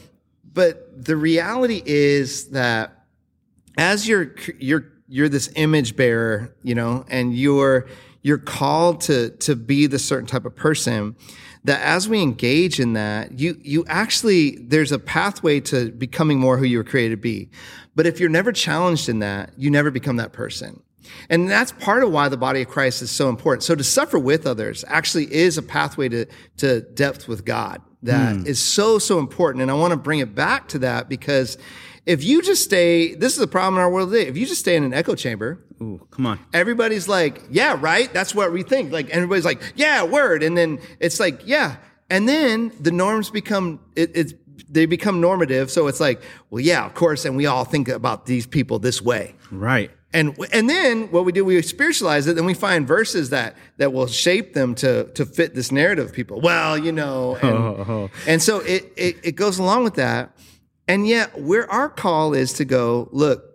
but 0.54 1.04
the 1.04 1.16
reality 1.16 1.82
is 1.84 2.48
that 2.50 3.04
as 3.78 4.06
you're, 4.06 4.34
you're, 4.58 4.84
you're 5.08 5.28
this 5.28 5.50
image 5.56 5.96
bearer, 5.96 6.54
you 6.62 6.74
know, 6.74 7.04
and 7.08 7.34
you're, 7.34 7.86
you're 8.22 8.38
called 8.38 9.00
to, 9.02 9.30
to 9.30 9.56
be 9.56 9.86
the 9.86 9.98
certain 9.98 10.26
type 10.26 10.44
of 10.44 10.54
person 10.54 11.16
that 11.64 11.80
as 11.80 12.08
we 12.08 12.20
engage 12.20 12.80
in 12.80 12.94
that, 12.94 13.38
you, 13.38 13.56
you 13.62 13.84
actually, 13.86 14.56
there's 14.56 14.92
a 14.92 14.98
pathway 14.98 15.60
to 15.60 15.90
becoming 15.92 16.38
more 16.38 16.56
who 16.56 16.64
you 16.64 16.78
were 16.78 16.84
created 16.84 17.16
to 17.16 17.20
be. 17.20 17.50
But 17.94 18.06
if 18.06 18.18
you're 18.18 18.28
never 18.28 18.52
challenged 18.52 19.08
in 19.08 19.20
that, 19.20 19.52
you 19.56 19.70
never 19.70 19.90
become 19.90 20.16
that 20.16 20.32
person. 20.32 20.82
And 21.28 21.48
that's 21.48 21.72
part 21.72 22.02
of 22.02 22.10
why 22.10 22.28
the 22.28 22.36
body 22.36 22.62
of 22.62 22.68
Christ 22.68 23.02
is 23.02 23.10
so 23.10 23.28
important. 23.28 23.62
So 23.62 23.74
to 23.74 23.84
suffer 23.84 24.18
with 24.18 24.46
others 24.46 24.84
actually 24.88 25.32
is 25.32 25.58
a 25.58 25.62
pathway 25.62 26.08
to, 26.08 26.26
to 26.58 26.80
depth 26.80 27.28
with 27.28 27.44
God 27.44 27.80
that 28.02 28.36
hmm. 28.36 28.46
is 28.46 28.60
so, 28.60 28.98
so 28.98 29.18
important. 29.18 29.62
And 29.62 29.70
I 29.70 29.74
want 29.74 29.92
to 29.92 29.96
bring 29.96 30.18
it 30.18 30.34
back 30.34 30.68
to 30.68 30.78
that 30.80 31.08
because 31.08 31.58
if 32.04 32.24
you 32.24 32.42
just 32.42 32.64
stay, 32.64 33.14
this 33.14 33.32
is 33.32 33.38
the 33.38 33.46
problem 33.46 33.74
in 33.74 33.80
our 33.80 33.90
world 33.90 34.10
today. 34.10 34.26
If 34.26 34.36
you 34.36 34.46
just 34.46 34.60
stay 34.60 34.76
in 34.76 34.84
an 34.84 34.92
echo 34.92 35.14
chamber, 35.14 35.64
Ooh, 35.80 36.06
come 36.10 36.26
on. 36.26 36.40
everybody's 36.52 37.08
like, 37.08 37.42
yeah, 37.50 37.76
right. 37.78 38.12
That's 38.12 38.34
what 38.34 38.52
we 38.52 38.62
think. 38.62 38.92
Like 38.92 39.10
everybody's 39.10 39.44
like, 39.44 39.62
yeah, 39.76 40.02
word. 40.02 40.42
And 40.42 40.56
then 40.56 40.80
it's 40.98 41.20
like, 41.20 41.42
yeah. 41.46 41.76
And 42.10 42.28
then 42.28 42.72
the 42.80 42.90
norms 42.90 43.30
become, 43.30 43.80
it, 43.94 44.10
it's, 44.14 44.34
they 44.68 44.86
become 44.86 45.20
normative. 45.20 45.70
So 45.70 45.86
it's 45.86 46.00
like, 46.00 46.22
well, 46.50 46.60
yeah, 46.60 46.84
of 46.84 46.94
course. 46.94 47.24
And 47.24 47.36
we 47.36 47.46
all 47.46 47.64
think 47.64 47.88
about 47.88 48.26
these 48.26 48.46
people 48.46 48.78
this 48.78 49.00
way. 49.00 49.34
Right. 49.50 49.90
And, 50.14 50.36
and 50.52 50.68
then 50.68 51.10
what 51.10 51.24
we 51.24 51.32
do, 51.32 51.44
we 51.44 51.60
spiritualize 51.62 52.26
it, 52.26 52.36
and 52.36 52.46
we 52.46 52.54
find 52.54 52.86
verses 52.86 53.30
that, 53.30 53.56
that 53.78 53.92
will 53.92 54.06
shape 54.06 54.52
them 54.52 54.74
to, 54.76 55.04
to 55.12 55.24
fit 55.24 55.54
this 55.54 55.72
narrative 55.72 56.12
people. 56.12 56.40
Well, 56.40 56.76
you 56.76 56.92
know, 56.92 57.36
and, 57.36 57.44
oh, 57.58 57.76
oh, 57.78 57.92
oh. 57.92 58.10
and 58.26 58.42
so 58.42 58.60
it, 58.60 58.92
it, 58.96 59.16
it 59.24 59.32
goes 59.32 59.58
along 59.58 59.84
with 59.84 59.94
that. 59.94 60.36
And 60.86 61.06
yet 61.06 61.40
where 61.40 61.70
our 61.70 61.88
call 61.88 62.34
is 62.34 62.54
to 62.54 62.64
go, 62.64 63.08
look, 63.12 63.52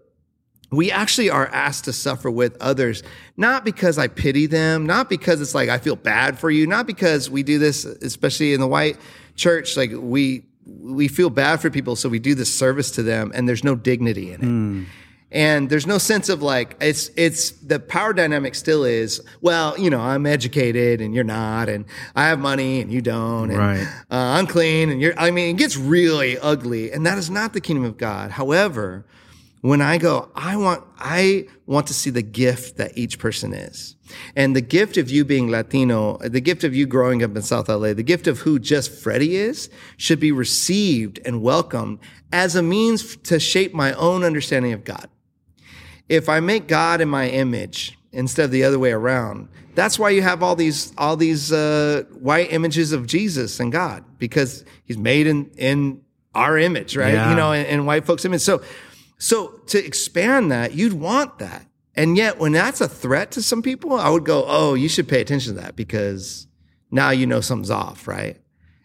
we 0.72 0.92
actually 0.92 1.30
are 1.30 1.48
asked 1.48 1.86
to 1.86 1.94
suffer 1.94 2.30
with 2.30 2.58
others, 2.60 3.04
not 3.38 3.64
because 3.64 3.98
I 3.98 4.08
pity 4.08 4.48
them, 4.48 4.86
not 4.86 5.10
because 5.10 5.40
it's 5.40 5.56
like 5.56 5.70
I 5.70 5.78
feel 5.78 5.96
bad 5.96 6.40
for 6.40 6.50
you, 6.50 6.68
not 6.68 6.88
because 6.88 7.30
we 7.30 7.44
do 7.44 7.60
this, 7.60 7.86
especially 7.86 8.54
in 8.54 8.60
the 8.60 8.68
white 8.68 8.98
church, 9.36 9.78
like 9.78 9.92
we, 9.94 10.46
we 10.66 11.08
feel 11.08 11.30
bad 11.30 11.62
for 11.62 11.70
people. 11.70 11.96
So 11.96 12.10
we 12.10 12.20
do 12.20 12.36
this 12.36 12.54
service 12.54 12.92
to 12.92 13.04
them 13.04 13.32
and 13.34 13.48
there's 13.48 13.64
no 13.64 13.76
dignity 13.76 14.34
in 14.34 14.42
it. 14.42 14.46
Hmm. 14.46 14.84
And 15.32 15.70
there's 15.70 15.86
no 15.86 15.98
sense 15.98 16.30
of 16.30 16.42
like, 16.42 16.78
it's, 16.80 17.10
it's 17.18 17.52
the 17.52 17.80
power 17.80 18.14
dynamic 18.14 18.56
still 18.56 18.86
is, 18.86 19.22
well, 19.42 19.78
you 19.78 19.90
know, 19.90 20.00
I'm 20.00 20.26
educated 20.26 21.02
and 21.02 21.14
you're 21.14 21.26
not, 21.26 21.68
and 21.68 21.84
I 22.16 22.28
have 22.28 22.40
money 22.40 22.80
and 22.80 22.92
you 22.92 23.02
don't, 23.02 23.50
and 23.50 23.60
Right. 23.60 23.88
uh, 24.10 24.16
I'm 24.16 24.48
clean 24.48 24.90
and 24.90 25.02
you're, 25.02 25.20
I 25.20 25.32
mean, 25.32 25.56
it 25.56 25.60
gets 25.60 25.76
really 25.76 26.38
ugly. 26.40 26.92
And 26.94 27.06
that 27.06 27.18
is 27.18 27.30
not 27.30 27.52
the 27.52 27.60
kingdom 27.60 27.84
of 27.84 27.98
God. 27.98 28.32
However, 28.32 29.06
when 29.62 29.82
I 29.82 29.98
go, 29.98 30.30
I 30.34 30.56
want, 30.56 30.86
I 30.98 31.48
want 31.66 31.88
to 31.88 31.94
see 31.94 32.10
the 32.10 32.22
gift 32.22 32.78
that 32.78 32.98
each 32.98 33.20
person 33.20 33.54
is. 33.54 33.96
And 34.34 34.56
the 34.56 34.62
gift 34.62 34.96
of 34.96 35.10
you 35.10 35.26
being 35.26 35.50
Latino, 35.52 36.20
the 36.20 36.40
gift 36.40 36.64
of 36.64 36.74
you 36.74 36.86
growing 36.86 37.22
up 37.22 37.36
in 37.36 37.42
South 37.42 37.68
LA, 37.68 37.92
the 37.92 38.04
gift 38.04 38.28
of 38.28 38.40
who 38.40 38.60
just 38.60 38.90
Freddie 38.92 39.36
is 39.36 39.70
should 39.98 40.22
be 40.22 40.32
received 40.32 41.20
and 41.26 41.42
welcomed 41.42 42.00
as 42.32 42.56
a 42.56 42.62
means 42.64 43.18
to 43.18 43.42
shape 43.42 43.74
my 43.74 43.92
own 43.94 44.24
understanding 44.24 44.72
of 44.72 44.86
God. 44.86 45.10
If 46.10 46.30
I 46.30 46.40
make 46.40 46.68
God 46.68 47.02
in 47.02 47.10
my 47.10 47.30
image 47.30 47.98
instead 48.12 48.46
of 48.46 48.52
the 48.52 48.64
other 48.64 48.80
way 48.80 48.92
around, 48.92 49.50
that's 49.76 50.00
why 50.00 50.10
you 50.10 50.22
have 50.22 50.42
all 50.42 50.56
these 50.56 50.92
all 50.98 51.16
these 51.16 51.52
uh, 51.52 52.04
white 52.20 52.52
images 52.52 52.92
of 52.92 53.06
Jesus 53.06 53.60
and 53.60 53.72
God 53.72 54.04
because 54.18 54.66
He's 54.86 54.98
made 54.98 55.28
in 55.28 55.52
in 55.58 56.02
our 56.34 56.58
image, 56.58 56.96
right? 56.96 57.14
Yeah. 57.14 57.30
You 57.30 57.36
know, 57.36 57.52
in, 57.52 57.66
in 57.66 57.86
white 57.86 58.06
folks' 58.06 58.26
image. 58.26 58.42
So, 58.42 58.62
so 59.18 59.50
to 59.68 59.84
expand 59.84 60.52
that, 60.52 60.74
you'd 60.74 60.94
want 60.94 61.40
that, 61.40 61.66
and 61.96 62.18
yet 62.18 62.40
when 62.40 62.54
that's 62.54 62.82
a 62.82 62.88
threat 62.88 63.32
to 63.32 63.42
some 63.42 63.62
people, 63.62 63.94
I 63.94 64.10
would 64.10 64.26
go, 64.26 64.46
"Oh, 64.48 64.74
you 64.74 64.90
should 64.90 65.08
pay 65.08 65.22
attention 65.22 65.56
to 65.56 65.62
that 65.62 65.76
because 65.76 66.48
now 66.90 67.10
you 67.10 67.26
know 67.26 67.42
something's 67.42 67.72
off, 67.72 68.08
right?" 68.08 68.38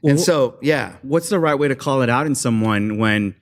and 0.05 0.21
so, 0.21 0.59
yeah, 0.61 0.97
What's 1.03 1.29
the 1.29 1.39
right 1.39 1.55
way 1.55 1.69
to 1.69 1.77
call 1.77 2.03
it 2.03 2.11
out 2.11 2.27
in 2.27 2.35
someone 2.35 2.99
when 2.99 3.37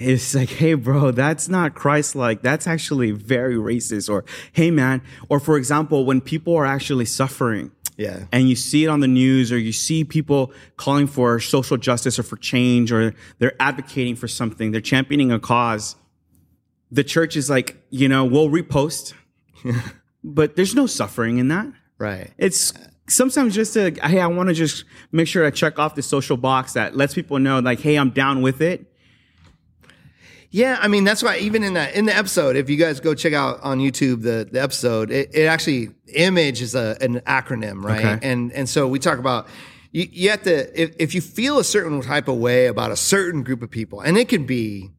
it's 0.00 0.34
like, 0.34 0.48
hey, 0.48 0.74
bro, 0.74 1.10
that's 1.10 1.48
not 1.48 1.74
Christ 1.74 2.14
like. 2.16 2.40
That's 2.40 2.66
actually 2.66 3.10
very 3.10 3.56
racist. 3.56 4.08
Or, 4.08 4.24
hey, 4.52 4.70
man. 4.70 5.02
Or, 5.28 5.38
for 5.38 5.58
example, 5.58 6.06
when 6.06 6.22
people 6.22 6.56
are 6.56 6.64
actually 6.64 7.04
suffering 7.04 7.70
yeah, 7.98 8.24
and 8.32 8.48
you 8.48 8.56
see 8.56 8.84
it 8.84 8.88
on 8.88 9.00
the 9.00 9.08
news 9.08 9.52
or 9.52 9.58
you 9.58 9.72
see 9.72 10.04
people 10.04 10.54
calling 10.78 11.06
for 11.06 11.38
social 11.38 11.76
justice 11.76 12.18
or 12.18 12.22
for 12.22 12.36
change 12.36 12.90
or 12.90 13.14
they're 13.38 13.60
advocating 13.60 14.16
for 14.16 14.26
something, 14.26 14.70
they're 14.70 14.80
championing 14.80 15.30
a 15.30 15.38
cause, 15.38 15.96
the 16.90 17.04
church 17.04 17.36
is 17.36 17.50
like, 17.50 17.76
you 17.90 18.08
know, 18.08 18.24
we'll 18.24 18.48
repost, 18.48 19.12
but 20.24 20.56
there's 20.56 20.74
no 20.74 20.86
suffering 20.86 21.36
in 21.36 21.48
that. 21.48 21.66
right. 21.98 22.30
It's 22.38 22.72
sometimes 23.06 23.54
just 23.54 23.76
a, 23.76 23.90
hey, 24.02 24.20
I 24.20 24.28
want 24.28 24.48
to 24.48 24.54
just 24.54 24.84
make 25.12 25.28
sure 25.28 25.44
I 25.44 25.50
check 25.50 25.78
off 25.78 25.94
the 25.94 26.02
social 26.02 26.38
box 26.38 26.72
that 26.72 26.96
lets 26.96 27.12
people 27.12 27.38
know, 27.38 27.58
like, 27.58 27.80
hey, 27.80 27.96
I'm 27.96 28.10
down 28.10 28.40
with 28.40 28.62
it. 28.62 28.89
Yeah, 30.52 30.78
I 30.80 30.88
mean 30.88 31.04
that's 31.04 31.22
why 31.22 31.38
even 31.38 31.62
in 31.62 31.74
that 31.74 31.94
in 31.94 32.06
the 32.06 32.16
episode, 32.16 32.56
if 32.56 32.68
you 32.68 32.76
guys 32.76 32.98
go 32.98 33.14
check 33.14 33.32
out 33.32 33.60
on 33.62 33.78
YouTube 33.78 34.22
the 34.22 34.48
the 34.50 34.60
episode, 34.60 35.10
it, 35.10 35.30
it 35.32 35.44
actually 35.44 35.90
image 36.14 36.60
is 36.60 36.74
a 36.74 36.96
an 37.00 37.20
acronym, 37.20 37.84
right? 37.84 38.04
Okay. 38.04 38.28
And 38.28 38.52
and 38.52 38.68
so 38.68 38.88
we 38.88 38.98
talk 38.98 39.18
about 39.18 39.46
you, 39.92 40.08
you 40.10 40.30
have 40.30 40.42
to 40.42 40.80
if, 40.80 40.94
if 40.98 41.14
you 41.14 41.20
feel 41.20 41.60
a 41.60 41.64
certain 41.64 42.02
type 42.02 42.26
of 42.26 42.36
way 42.38 42.66
about 42.66 42.90
a 42.90 42.96
certain 42.96 43.44
group 43.44 43.62
of 43.62 43.70
people, 43.70 44.00
and 44.00 44.18
it 44.18 44.28
can 44.28 44.44
be 44.44 44.90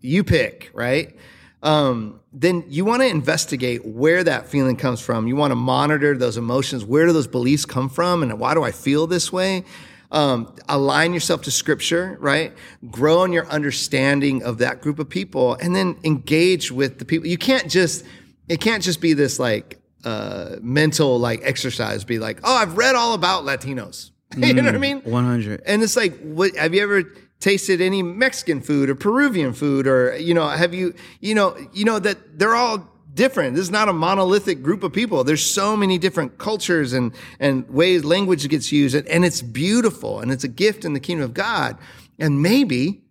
you 0.00 0.22
pick, 0.22 0.70
right? 0.74 1.16
Um, 1.62 2.20
then 2.32 2.64
you 2.68 2.84
want 2.84 3.02
to 3.02 3.08
investigate 3.08 3.84
where 3.84 4.24
that 4.24 4.46
feeling 4.46 4.76
comes 4.76 5.00
from. 5.00 5.26
You 5.26 5.36
want 5.36 5.50
to 5.50 5.56
monitor 5.56 6.16
those 6.16 6.36
emotions. 6.36 6.84
Where 6.84 7.06
do 7.06 7.12
those 7.12 7.26
beliefs 7.26 7.64
come 7.64 7.88
from, 7.88 8.22
and 8.22 8.38
why 8.38 8.54
do 8.54 8.62
I 8.62 8.70
feel 8.70 9.08
this 9.08 9.32
way? 9.32 9.64
Um, 10.12 10.54
align 10.68 11.12
yourself 11.14 11.42
to 11.42 11.50
scripture, 11.50 12.16
right? 12.20 12.52
Grow 12.90 13.24
in 13.24 13.32
your 13.32 13.46
understanding 13.48 14.42
of 14.42 14.58
that 14.58 14.80
group 14.80 14.98
of 14.98 15.08
people 15.08 15.54
and 15.54 15.74
then 15.74 15.96
engage 16.04 16.72
with 16.72 16.98
the 16.98 17.04
people. 17.04 17.28
You 17.28 17.38
can't 17.38 17.70
just, 17.70 18.04
it 18.48 18.60
can't 18.60 18.82
just 18.82 19.00
be 19.00 19.12
this 19.12 19.38
like, 19.38 19.80
uh, 20.04 20.56
mental 20.62 21.18
like 21.18 21.40
exercise, 21.42 22.04
be 22.04 22.18
like, 22.18 22.40
oh, 22.42 22.54
I've 22.54 22.76
read 22.76 22.96
all 22.96 23.14
about 23.14 23.44
Latinos. 23.44 24.10
you 24.36 24.54
know 24.54 24.62
what 24.62 24.74
I 24.74 24.78
mean? 24.78 25.00
100. 25.02 25.62
And 25.66 25.82
it's 25.82 25.96
like, 25.96 26.18
what, 26.20 26.54
have 26.56 26.74
you 26.74 26.82
ever 26.82 27.02
tasted 27.40 27.80
any 27.80 28.02
Mexican 28.02 28.60
food 28.60 28.90
or 28.90 28.94
Peruvian 28.94 29.52
food 29.52 29.86
or, 29.86 30.16
you 30.16 30.34
know, 30.34 30.48
have 30.48 30.74
you, 30.74 30.94
you 31.20 31.34
know, 31.34 31.56
you 31.72 31.84
know 31.84 31.98
that 31.98 32.38
they're 32.38 32.54
all 32.54 32.89
different. 33.14 33.54
This 33.54 33.64
is 33.64 33.70
not 33.70 33.88
a 33.88 33.92
monolithic 33.92 34.62
group 34.62 34.82
of 34.82 34.92
people. 34.92 35.24
There's 35.24 35.44
so 35.44 35.76
many 35.76 35.98
different 35.98 36.38
cultures 36.38 36.92
and, 36.92 37.12
and 37.38 37.68
ways 37.68 38.04
language 38.04 38.48
gets 38.48 38.72
used 38.72 38.94
and, 38.94 39.06
and 39.08 39.24
it's 39.24 39.42
beautiful 39.42 40.20
and 40.20 40.30
it's 40.30 40.44
a 40.44 40.48
gift 40.48 40.84
in 40.84 40.92
the 40.92 41.00
kingdom 41.00 41.24
of 41.24 41.34
God. 41.34 41.76
And 42.18 42.42
maybe 42.42 43.02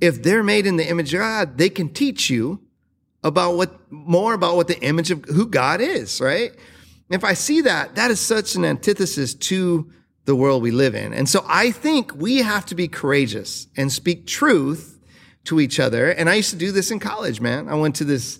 if 0.00 0.22
they're 0.22 0.42
made 0.42 0.66
in 0.66 0.76
the 0.76 0.88
image 0.88 1.12
of 1.14 1.20
God, 1.20 1.58
they 1.58 1.68
can 1.68 1.92
teach 1.92 2.30
you 2.30 2.60
about 3.24 3.56
what 3.56 3.92
more 3.92 4.32
about 4.34 4.56
what 4.56 4.68
the 4.68 4.80
image 4.80 5.10
of 5.10 5.24
who 5.24 5.46
God 5.46 5.80
is, 5.80 6.20
right? 6.20 6.52
If 7.10 7.24
I 7.24 7.34
see 7.34 7.62
that, 7.62 7.94
that 7.96 8.10
is 8.10 8.20
such 8.20 8.54
an 8.54 8.64
antithesis 8.64 9.34
to 9.34 9.90
the 10.24 10.36
world 10.36 10.62
we 10.62 10.70
live 10.70 10.94
in. 10.94 11.14
And 11.14 11.28
so 11.28 11.44
I 11.48 11.70
think 11.70 12.14
we 12.14 12.38
have 12.38 12.66
to 12.66 12.74
be 12.74 12.86
courageous 12.86 13.66
and 13.76 13.90
speak 13.90 14.26
truth 14.26 14.98
to 15.44 15.58
each 15.58 15.80
other. 15.80 16.10
And 16.10 16.28
I 16.28 16.34
used 16.34 16.50
to 16.50 16.56
do 16.56 16.70
this 16.70 16.90
in 16.90 16.98
college, 16.98 17.40
man. 17.40 17.68
I 17.68 17.74
went 17.74 17.96
to 17.96 18.04
this 18.04 18.38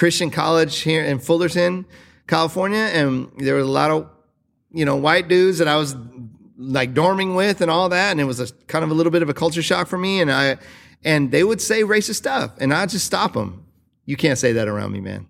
Christian 0.00 0.30
college 0.30 0.78
here 0.78 1.04
in 1.04 1.18
Fullerton, 1.18 1.84
California, 2.26 2.78
and 2.78 3.30
there 3.36 3.52
were 3.52 3.60
a 3.60 3.64
lot 3.66 3.90
of, 3.90 4.08
you 4.72 4.86
know, 4.86 4.96
white 4.96 5.28
dudes 5.28 5.58
that 5.58 5.68
I 5.68 5.76
was 5.76 5.94
like 6.56 6.94
dorming 6.94 7.36
with 7.36 7.60
and 7.60 7.70
all 7.70 7.90
that. 7.90 8.10
And 8.10 8.18
it 8.18 8.24
was 8.24 8.40
a 8.40 8.50
kind 8.66 8.82
of 8.82 8.90
a 8.90 8.94
little 8.94 9.12
bit 9.12 9.20
of 9.20 9.28
a 9.28 9.34
culture 9.34 9.60
shock 9.60 9.88
for 9.88 9.98
me. 9.98 10.22
And 10.22 10.32
I, 10.32 10.56
and 11.04 11.30
they 11.30 11.44
would 11.44 11.60
say 11.60 11.82
racist 11.82 12.14
stuff 12.14 12.52
and 12.58 12.72
I'd 12.72 12.88
just 12.88 13.04
stop 13.04 13.34
them. 13.34 13.66
You 14.06 14.16
can't 14.16 14.38
say 14.38 14.52
that 14.54 14.68
around 14.68 14.92
me, 14.92 15.00
man. 15.00 15.26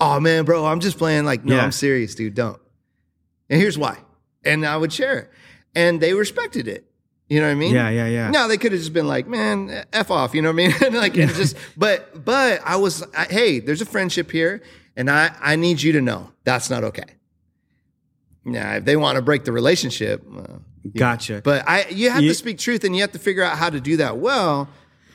Oh 0.00 0.18
man, 0.20 0.46
bro, 0.46 0.64
I'm 0.64 0.80
just 0.80 0.96
playing 0.96 1.26
like, 1.26 1.44
no, 1.44 1.56
Yeah. 1.56 1.62
I'm 1.62 1.70
serious, 1.72 2.14
dude. 2.14 2.34
Don't. 2.34 2.58
And 3.50 3.60
here's 3.60 3.76
why. 3.76 3.98
And 4.42 4.64
I 4.64 4.78
would 4.78 4.94
share 4.94 5.18
it. 5.18 5.30
And 5.74 6.00
they 6.00 6.14
respected 6.14 6.66
it. 6.66 6.90
You 7.32 7.40
know 7.40 7.46
what 7.46 7.52
I 7.52 7.54
mean? 7.54 7.74
Yeah, 7.74 7.88
yeah, 7.88 8.08
yeah. 8.08 8.30
No, 8.30 8.46
they 8.46 8.58
could 8.58 8.72
have 8.72 8.80
just 8.82 8.92
been 8.92 9.08
like, 9.08 9.26
man, 9.26 9.86
F 9.90 10.10
off. 10.10 10.34
You 10.34 10.42
know 10.42 10.52
what 10.52 10.62
I 10.62 10.88
mean? 10.90 10.92
like, 11.00 11.16
and 11.16 11.32
just, 11.32 11.56
but, 11.78 12.22
but 12.26 12.60
I 12.62 12.76
was, 12.76 13.02
I, 13.16 13.24
hey, 13.24 13.58
there's 13.58 13.80
a 13.80 13.86
friendship 13.86 14.30
here 14.30 14.60
and 14.96 15.10
I, 15.10 15.34
I 15.40 15.56
need 15.56 15.80
you 15.80 15.92
to 15.92 16.02
know 16.02 16.30
that's 16.44 16.68
not 16.68 16.84
okay. 16.84 17.06
Now, 18.44 18.74
if 18.74 18.84
they 18.84 18.96
want 18.96 19.16
to 19.16 19.22
break 19.22 19.44
the 19.44 19.52
relationship, 19.52 20.22
uh, 20.30 20.58
Gotcha. 20.94 21.40
but 21.42 21.66
I, 21.66 21.86
you 21.88 22.10
have 22.10 22.22
You- 22.22 22.28
to 22.28 22.34
speak 22.34 22.58
truth 22.58 22.84
and 22.84 22.94
you 22.94 23.00
have 23.00 23.12
to 23.12 23.18
figure 23.18 23.42
out 23.42 23.56
how 23.56 23.70
to 23.70 23.80
do 23.80 23.96
that 23.96 24.18
well, 24.18 24.68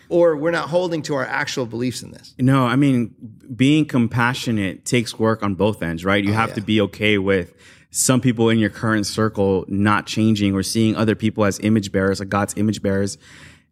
or 0.10 0.36
we're 0.36 0.50
not 0.50 0.70
holding 0.70 1.04
to 1.04 1.14
our 1.14 1.26
actual 1.26 1.68
beliefs 1.68 2.02
in 2.02 2.10
this. 2.10 2.34
No, 2.40 2.66
I 2.66 2.78
mean, 2.78 3.14
being 3.56 3.86
compassionate 3.86 4.86
takes 4.86 5.20
work 5.20 5.44
on 5.44 5.54
both 5.54 5.84
ends, 5.84 6.04
right? 6.04 6.24
You 6.24 6.34
have 6.34 6.50
yeah. 6.50 6.56
to 6.56 6.62
be 6.62 6.82
okay 6.82 7.20
with 7.20 7.54
some 7.89 8.20
people 8.22 8.50
in 8.50 8.60
your 8.60 8.70
current 8.70 9.06
circle 9.06 9.65
not 9.67 10.06
changing 10.06 10.53
or 10.53 10.62
seeing 10.63 10.96
other 10.96 11.15
people 11.15 11.46
as 11.46 11.60
image 11.62 11.91
bearers, 11.91 12.20
like 12.20 12.29
God's 12.29 12.53
image 12.58 12.82
bearers. 12.82 13.17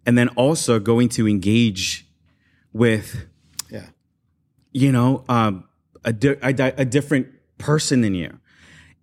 And 0.05 0.17
then 0.17 0.29
also 0.29 0.79
going 0.79 1.09
to 1.09 1.27
engage 1.27 2.07
with, 2.73 3.25
Yeah. 3.69 3.87
you 4.71 4.91
know, 4.91 5.23
um, 5.29 5.65
a, 6.03 6.13
di- 6.13 6.37
a, 6.41 6.53
di- 6.53 6.73
a 6.77 6.85
different 6.85 7.27
person 7.57 8.01
than 8.01 8.13
you. 8.13 8.39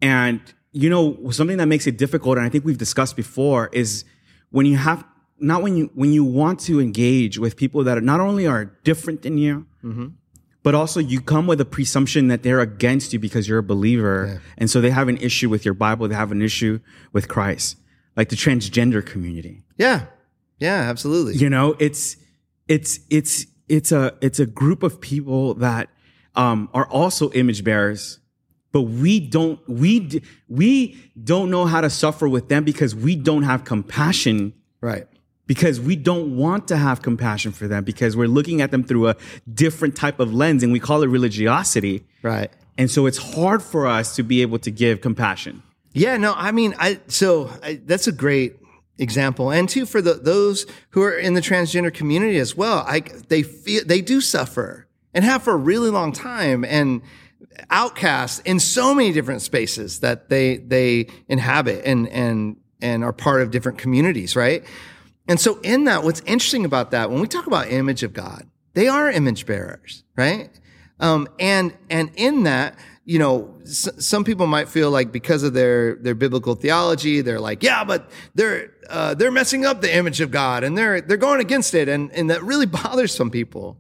And, 0.01 0.41
you 0.73 0.89
know, 0.89 1.31
something 1.31 1.57
that 1.59 1.67
makes 1.67 1.87
it 1.87 1.99
difficult, 1.99 2.39
and 2.39 2.47
I 2.47 2.51
think 2.51 2.65
we've 2.65 2.79
discussed 2.79 3.17
before, 3.17 3.69
is 3.73 4.05
when 4.51 4.67
you 4.67 4.77
have, 4.77 5.05
not 5.39 5.63
when 5.63 5.77
you, 5.77 5.91
when 5.95 6.13
you 6.13 6.25
want 6.25 6.61
to 6.61 6.81
engage 6.81 7.39
with 7.39 7.57
people 7.57 7.85
that 7.85 7.99
are 7.99 8.03
not 8.03 8.21
only 8.21 8.47
are 8.47 8.65
different 8.85 9.23
than 9.23 9.39
you, 9.39 9.67
but 10.63 10.75
also 10.75 11.01
you 11.01 11.21
come 11.21 11.47
with 11.47 11.61
a 11.61 11.65
presumption 11.65 12.29
that 12.29 12.43
they're 12.43 12.61
against 12.61 13.13
you 13.13 13.19
because 13.19 13.49
you're 13.49 13.59
a 13.59 13.63
believer. 13.63 14.41
And 14.59 14.71
so 14.71 14.81
they 14.81 14.91
have 14.91 15.09
an 15.09 15.17
issue 15.19 15.49
with 15.49 15.65
your 15.65 15.75
Bible. 15.75 16.09
They 16.09 16.15
have 16.15 16.33
an 16.33 16.43
issue 16.43 16.81
with 17.13 17.29
Christ, 17.29 17.77
like 18.17 18.29
the 18.29 18.37
transgender 18.37 19.05
community. 19.05 19.63
Yeah. 19.77 20.07
Yeah, 20.59 20.89
absolutely. 20.89 21.35
You 21.35 21.51
know, 21.51 21.75
it's, 21.79 22.17
it's, 22.69 23.01
it's, 23.11 23.47
it's 23.69 23.91
a, 23.91 24.15
it's 24.21 24.39
a 24.39 24.47
group 24.47 24.83
of 24.83 25.01
people 25.01 25.55
that, 25.55 25.89
um, 26.35 26.69
are 26.73 26.87
also 26.87 27.31
image 27.33 27.65
bearers, 27.65 28.21
but 28.71 28.83
we 28.83 29.19
don't, 29.21 29.61
we, 29.69 30.23
we 30.49 30.97
don't 31.23 31.51
know 31.51 31.67
how 31.67 31.81
to 31.81 31.91
suffer 31.91 32.29
with 32.29 32.49
them 32.49 32.65
because 32.65 32.95
we 32.95 33.17
don't 33.17 33.43
have 33.43 33.65
compassion 33.65 34.55
Right. 34.83 35.07
Because 35.47 35.81
we 35.81 35.97
don't 35.97 36.37
want 36.37 36.69
to 36.69 36.77
have 36.77 37.03
compassion 37.03 37.53
for 37.53 37.67
them 37.69 37.85
because 37.85 38.17
we're 38.17 38.29
looking 38.29 38.61
at 38.61 38.71
them 38.71 38.85
through 38.85 39.09
a 39.09 39.17
different 39.53 39.97
type 39.97 40.21
of 40.21 40.33
lens 40.33 40.63
and 40.63 40.73
we 40.73 40.81
call 40.81 41.03
it 41.03 41.09
religiosity. 41.09 42.05
Right. 42.23 42.51
And 42.79 42.91
so 42.91 43.07
it's 43.07 43.19
hard 43.19 43.63
for 43.63 43.87
us 43.87 44.17
to 44.17 44.23
be 44.23 44.43
able 44.43 44.59
to 44.61 44.71
give 44.71 45.01
compassion. 45.01 45.63
Yeah, 45.93 46.17
no, 46.17 46.33
I 46.35 46.53
mean, 46.53 46.75
I 46.79 47.01
so 47.09 47.51
I, 47.63 47.81
that's 47.85 48.07
a 48.07 48.13
great 48.13 48.57
example, 48.99 49.51
and 49.51 49.69
too 49.69 49.85
for 49.85 50.01
the, 50.01 50.15
those 50.15 50.65
who 50.91 51.03
are 51.03 51.13
in 51.13 51.35
the 51.35 51.41
transgender 51.41 51.93
community 51.93 52.39
as 52.39 52.57
well. 52.57 52.85
I 52.87 53.01
they 53.29 53.43
feel 53.43 53.85
they 53.85 54.01
do 54.01 54.23
suffer 54.23 54.87
and 55.13 55.23
have 55.25 55.43
for 55.43 55.53
a 55.53 55.57
really 55.57 55.91
long 55.91 56.13
time, 56.13 56.65
and 56.65 57.03
outcast 57.69 58.41
in 58.47 58.59
so 58.59 58.95
many 58.95 59.13
different 59.13 59.43
spaces 59.43 60.01
that 60.01 60.31
they 60.31 60.57
they 60.57 61.09
inhabit 61.29 61.85
and 61.85 62.09
and 62.09 62.57
and 62.81 63.05
are 63.05 63.13
part 63.13 63.43
of 63.43 63.51
different 63.51 63.77
communities, 63.77 64.35
right? 64.35 64.65
And 65.29 65.39
so 65.41 65.61
in 65.63 65.85
that, 65.85 66.03
what's 66.03 66.21
interesting 66.21 66.65
about 66.65 66.91
that, 66.91 67.11
when 67.11 67.21
we 67.21 67.29
talk 67.29 67.47
about 67.47 67.71
image 67.71 68.03
of 68.03 68.13
God, 68.13 68.47
they 68.75 68.89
are 68.89 69.11
image 69.11 69.47
bearers, 69.47 70.05
right? 70.17 70.51
Um, 71.01 71.29
and, 71.39 71.77
and 71.91 72.11
in 72.17 72.45
that, 72.45 72.77
you 73.05 73.19
know, 73.19 73.55
s- 73.63 73.89
some 73.99 74.25
people 74.25 74.47
might 74.47 74.69
feel 74.69 74.91
like 74.91 75.13
because 75.13 75.43
of 75.43 75.53
their, 75.53 75.97
their 75.97 76.15
biblical 76.15 76.55
theology, 76.55 77.21
they're 77.21 77.41
like, 77.41 77.63
yeah, 77.63 77.85
but 77.85 78.11
they're, 78.35 78.73
uh, 78.89 79.15
they're 79.15 79.31
messing 79.33 79.65
up 79.67 79.81
the 79.81 79.95
image 79.95 80.21
of 80.21 80.31
God 80.31 80.65
and 80.65 80.77
they're, 80.77 81.01
they're 81.01 81.17
going 81.17 81.41
against 81.41 81.75
it. 81.75 81.89
And, 81.89 82.13
and 82.13 82.31
that 82.31 82.43
really 82.43 82.67
bothers 82.83 83.15
some 83.15 83.31
people. 83.31 83.79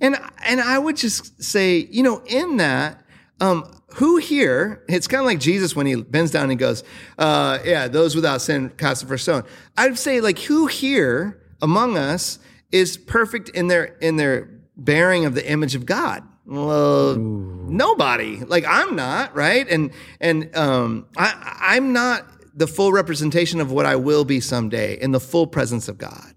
And 0.00 0.18
and 0.44 0.60
I 0.60 0.78
would 0.80 0.96
just 0.96 1.40
say, 1.44 1.86
you 1.88 2.02
know, 2.02 2.22
in 2.26 2.56
that, 2.56 3.01
um, 3.42 3.64
who 3.94 4.18
here? 4.18 4.84
It's 4.88 5.08
kind 5.08 5.20
of 5.20 5.26
like 5.26 5.40
Jesus 5.40 5.74
when 5.74 5.84
he 5.84 5.96
bends 5.96 6.30
down 6.30 6.48
and 6.50 6.58
goes, 6.58 6.84
uh, 7.18 7.58
"Yeah, 7.64 7.88
those 7.88 8.14
without 8.14 8.40
sin 8.40 8.70
cast 8.78 9.02
the 9.02 9.08
first 9.08 9.24
stone." 9.24 9.42
I'd 9.76 9.98
say, 9.98 10.20
like, 10.20 10.38
who 10.38 10.68
here 10.68 11.42
among 11.60 11.98
us 11.98 12.38
is 12.70 12.96
perfect 12.96 13.48
in 13.50 13.66
their 13.66 13.96
in 14.00 14.16
their 14.16 14.48
bearing 14.76 15.24
of 15.24 15.34
the 15.34 15.46
image 15.50 15.74
of 15.74 15.84
God? 15.84 16.22
Well, 16.46 17.16
nobody. 17.16 18.38
Like 18.44 18.64
I'm 18.66 18.94
not, 18.94 19.34
right? 19.34 19.68
And 19.68 19.90
and 20.20 20.56
um, 20.56 21.06
I 21.16 21.56
I'm 21.60 21.92
not 21.92 22.24
the 22.54 22.68
full 22.68 22.92
representation 22.92 23.60
of 23.60 23.72
what 23.72 23.86
I 23.86 23.96
will 23.96 24.24
be 24.24 24.38
someday 24.40 25.00
in 25.00 25.10
the 25.10 25.20
full 25.20 25.48
presence 25.48 25.88
of 25.88 25.98
God. 25.98 26.34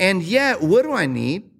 And 0.00 0.22
yet, 0.22 0.62
what 0.62 0.82
do 0.82 0.92
I 0.92 1.06
need? 1.06 1.50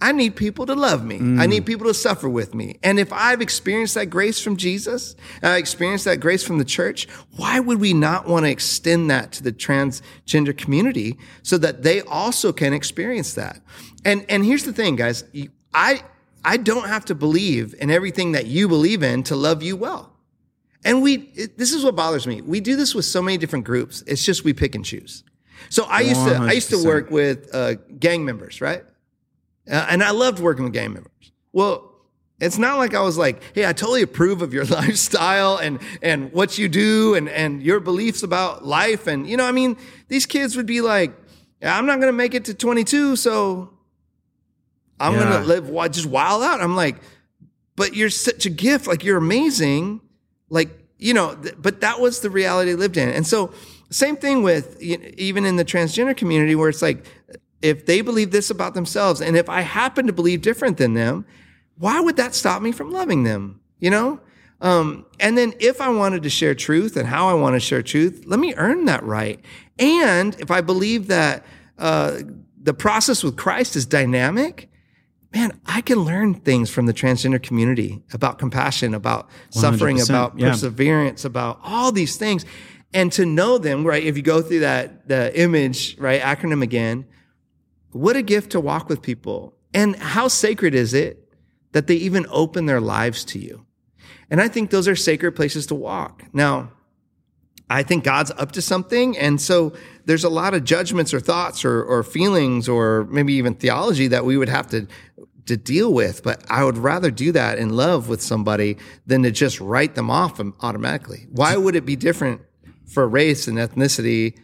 I 0.00 0.12
need 0.12 0.36
people 0.36 0.66
to 0.66 0.74
love 0.74 1.04
me. 1.04 1.16
I 1.40 1.46
need 1.46 1.64
people 1.64 1.86
to 1.86 1.94
suffer 1.94 2.28
with 2.28 2.54
me. 2.54 2.78
And 2.82 2.98
if 2.98 3.12
I've 3.12 3.40
experienced 3.40 3.94
that 3.94 4.06
grace 4.06 4.40
from 4.40 4.56
Jesus, 4.56 5.16
I 5.42 5.56
experienced 5.56 6.04
that 6.04 6.20
grace 6.20 6.44
from 6.44 6.58
the 6.58 6.64
church, 6.64 7.08
why 7.36 7.60
would 7.60 7.80
we 7.80 7.94
not 7.94 8.26
want 8.26 8.44
to 8.44 8.50
extend 8.50 9.10
that 9.10 9.32
to 9.32 9.42
the 9.42 9.52
transgender 9.52 10.56
community 10.56 11.16
so 11.42 11.56
that 11.58 11.84
they 11.84 12.02
also 12.02 12.52
can 12.52 12.74
experience 12.74 13.34
that? 13.34 13.60
And 14.04 14.26
and 14.28 14.44
here's 14.44 14.64
the 14.64 14.72
thing, 14.72 14.96
guys. 14.96 15.24
I 15.72 16.02
I 16.44 16.58
don't 16.58 16.88
have 16.88 17.06
to 17.06 17.14
believe 17.14 17.74
in 17.80 17.90
everything 17.90 18.32
that 18.32 18.46
you 18.46 18.68
believe 18.68 19.02
in 19.02 19.22
to 19.24 19.36
love 19.36 19.62
you 19.62 19.76
well. 19.76 20.12
And 20.84 21.02
we, 21.02 21.30
it, 21.34 21.56
this 21.56 21.72
is 21.72 21.82
what 21.82 21.96
bothers 21.96 22.26
me. 22.26 22.42
We 22.42 22.60
do 22.60 22.76
this 22.76 22.94
with 22.94 23.06
so 23.06 23.22
many 23.22 23.38
different 23.38 23.64
groups. 23.64 24.02
It's 24.06 24.22
just 24.22 24.44
we 24.44 24.52
pick 24.52 24.74
and 24.74 24.84
choose. 24.84 25.24
So 25.70 25.84
I 25.84 26.00
used 26.00 26.22
to, 26.26 26.34
I 26.34 26.52
used 26.52 26.68
to 26.70 26.84
work 26.84 27.10
with 27.10 27.48
uh, 27.54 27.74
gang 27.98 28.24
members, 28.26 28.60
right? 28.60 28.84
Uh, 29.70 29.86
and 29.88 30.02
I 30.02 30.10
loved 30.10 30.38
working 30.40 30.64
with 30.64 30.72
gang 30.74 30.92
members. 30.92 31.32
Well, 31.52 31.90
it's 32.40 32.58
not 32.58 32.78
like 32.78 32.94
I 32.94 33.00
was 33.00 33.16
like, 33.16 33.40
hey, 33.54 33.64
I 33.66 33.72
totally 33.72 34.02
approve 34.02 34.42
of 34.42 34.52
your 34.52 34.64
lifestyle 34.80 35.56
and 35.56 35.78
and 36.02 36.32
what 36.32 36.58
you 36.58 36.68
do 36.68 37.14
and 37.14 37.28
and 37.28 37.62
your 37.62 37.80
beliefs 37.80 38.22
about 38.22 38.64
life. 38.64 39.06
And 39.06 39.26
you 39.28 39.36
know, 39.36 39.44
I 39.46 39.52
mean, 39.52 39.76
these 40.08 40.26
kids 40.26 40.56
would 40.56 40.66
be 40.66 40.80
like, 40.80 41.12
I'm 41.62 41.86
not 41.86 42.00
gonna 42.00 42.12
make 42.12 42.34
it 42.34 42.44
to 42.46 42.54
22, 42.54 43.16
so 43.16 43.70
I'm 45.00 45.14
Yeah. 45.14 45.24
gonna 45.24 45.44
live 45.46 45.92
just 45.92 46.06
wild 46.06 46.42
out. 46.42 46.60
I'm 46.60 46.76
like, 46.76 46.96
but 47.76 47.94
you're 47.94 48.10
such 48.10 48.46
a 48.46 48.50
gift. 48.50 48.86
Like 48.86 49.04
you're 49.04 49.18
amazing. 49.18 50.00
Like 50.50 50.70
you 50.98 51.14
know, 51.14 51.34
th- 51.36 51.54
but 51.58 51.80
that 51.80 52.00
was 52.00 52.20
the 52.20 52.30
reality 52.30 52.70
they 52.72 52.76
lived 52.76 52.96
in. 52.96 53.08
And 53.08 53.26
so, 53.26 53.52
same 53.90 54.16
thing 54.16 54.42
with 54.42 54.76
you 54.82 54.98
know, 54.98 55.08
even 55.16 55.44
in 55.44 55.56
the 55.56 55.64
transgender 55.64 56.16
community, 56.16 56.54
where 56.54 56.68
it's 56.68 56.82
like, 56.82 57.04
if 57.64 57.86
they 57.86 58.02
believe 58.02 58.30
this 58.30 58.50
about 58.50 58.74
themselves, 58.74 59.22
and 59.22 59.36
if 59.36 59.48
I 59.48 59.62
happen 59.62 60.06
to 60.06 60.12
believe 60.12 60.42
different 60.42 60.76
than 60.76 60.92
them, 60.92 61.24
why 61.78 61.98
would 61.98 62.16
that 62.16 62.34
stop 62.34 62.60
me 62.60 62.72
from 62.72 62.90
loving 62.90 63.24
them? 63.24 63.60
You 63.80 63.90
know. 63.90 64.20
Um, 64.60 65.06
and 65.18 65.36
then 65.36 65.54
if 65.60 65.80
I 65.80 65.88
wanted 65.88 66.22
to 66.22 66.30
share 66.30 66.54
truth 66.54 66.96
and 66.96 67.08
how 67.08 67.28
I 67.28 67.34
want 67.34 67.54
to 67.54 67.60
share 67.60 67.82
truth, 67.82 68.24
let 68.26 68.38
me 68.38 68.54
earn 68.56 68.84
that 68.84 69.02
right. 69.02 69.40
And 69.78 70.38
if 70.40 70.50
I 70.50 70.60
believe 70.60 71.08
that 71.08 71.44
uh, 71.78 72.20
the 72.62 72.74
process 72.74 73.24
with 73.24 73.36
Christ 73.36 73.76
is 73.76 73.84
dynamic, 73.86 74.70
man, 75.34 75.58
I 75.66 75.80
can 75.80 76.00
learn 76.00 76.34
things 76.34 76.70
from 76.70 76.86
the 76.86 76.94
transgender 76.94 77.42
community 77.42 78.02
about 78.12 78.38
compassion, 78.38 78.94
about 78.94 79.28
suffering, 79.50 79.96
100%, 79.96 80.10
about 80.10 80.38
yeah. 80.38 80.50
perseverance, 80.50 81.24
about 81.24 81.60
all 81.62 81.92
these 81.92 82.16
things. 82.16 82.44
And 82.92 83.10
to 83.12 83.26
know 83.26 83.58
them, 83.58 83.84
right? 83.84 84.04
If 84.04 84.16
you 84.16 84.22
go 84.22 84.40
through 84.40 84.60
that, 84.60 85.08
the 85.08 85.38
image, 85.38 85.98
right? 85.98 86.20
Acronym 86.20 86.62
again, 86.62 87.06
what 87.94 88.16
a 88.16 88.22
gift 88.22 88.50
to 88.50 88.60
walk 88.60 88.88
with 88.88 89.02
people. 89.02 89.54
And 89.72 89.94
how 89.96 90.28
sacred 90.28 90.74
is 90.74 90.94
it 90.94 91.32
that 91.72 91.86
they 91.86 91.94
even 91.94 92.26
open 92.28 92.66
their 92.66 92.80
lives 92.80 93.24
to 93.26 93.38
you? 93.38 93.66
And 94.30 94.40
I 94.40 94.48
think 94.48 94.70
those 94.70 94.88
are 94.88 94.96
sacred 94.96 95.32
places 95.32 95.66
to 95.66 95.74
walk. 95.76 96.24
Now, 96.32 96.72
I 97.70 97.84
think 97.84 98.02
God's 98.02 98.32
up 98.32 98.52
to 98.52 98.62
something. 98.62 99.16
And 99.16 99.40
so 99.40 99.74
there's 100.06 100.24
a 100.24 100.28
lot 100.28 100.54
of 100.54 100.64
judgments 100.64 101.14
or 101.14 101.20
thoughts 101.20 101.64
or, 101.64 101.84
or 101.84 102.02
feelings 102.02 102.68
or 102.68 103.04
maybe 103.10 103.34
even 103.34 103.54
theology 103.54 104.08
that 104.08 104.24
we 104.24 104.36
would 104.36 104.48
have 104.48 104.68
to, 104.70 104.88
to 105.46 105.56
deal 105.56 105.92
with. 105.92 106.24
But 106.24 106.44
I 106.50 106.64
would 106.64 106.76
rather 106.76 107.12
do 107.12 107.30
that 107.32 107.58
in 107.58 107.70
love 107.70 108.08
with 108.08 108.20
somebody 108.20 108.76
than 109.06 109.22
to 109.22 109.30
just 109.30 109.60
write 109.60 109.94
them 109.94 110.10
off 110.10 110.40
automatically. 110.60 111.26
Why 111.30 111.56
would 111.56 111.76
it 111.76 111.86
be 111.86 111.94
different 111.94 112.40
for 112.86 113.08
race 113.08 113.46
and 113.46 113.56
ethnicity 113.56 114.36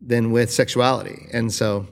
than 0.00 0.30
with 0.30 0.52
sexuality? 0.52 1.26
And 1.32 1.52
so, 1.52 1.86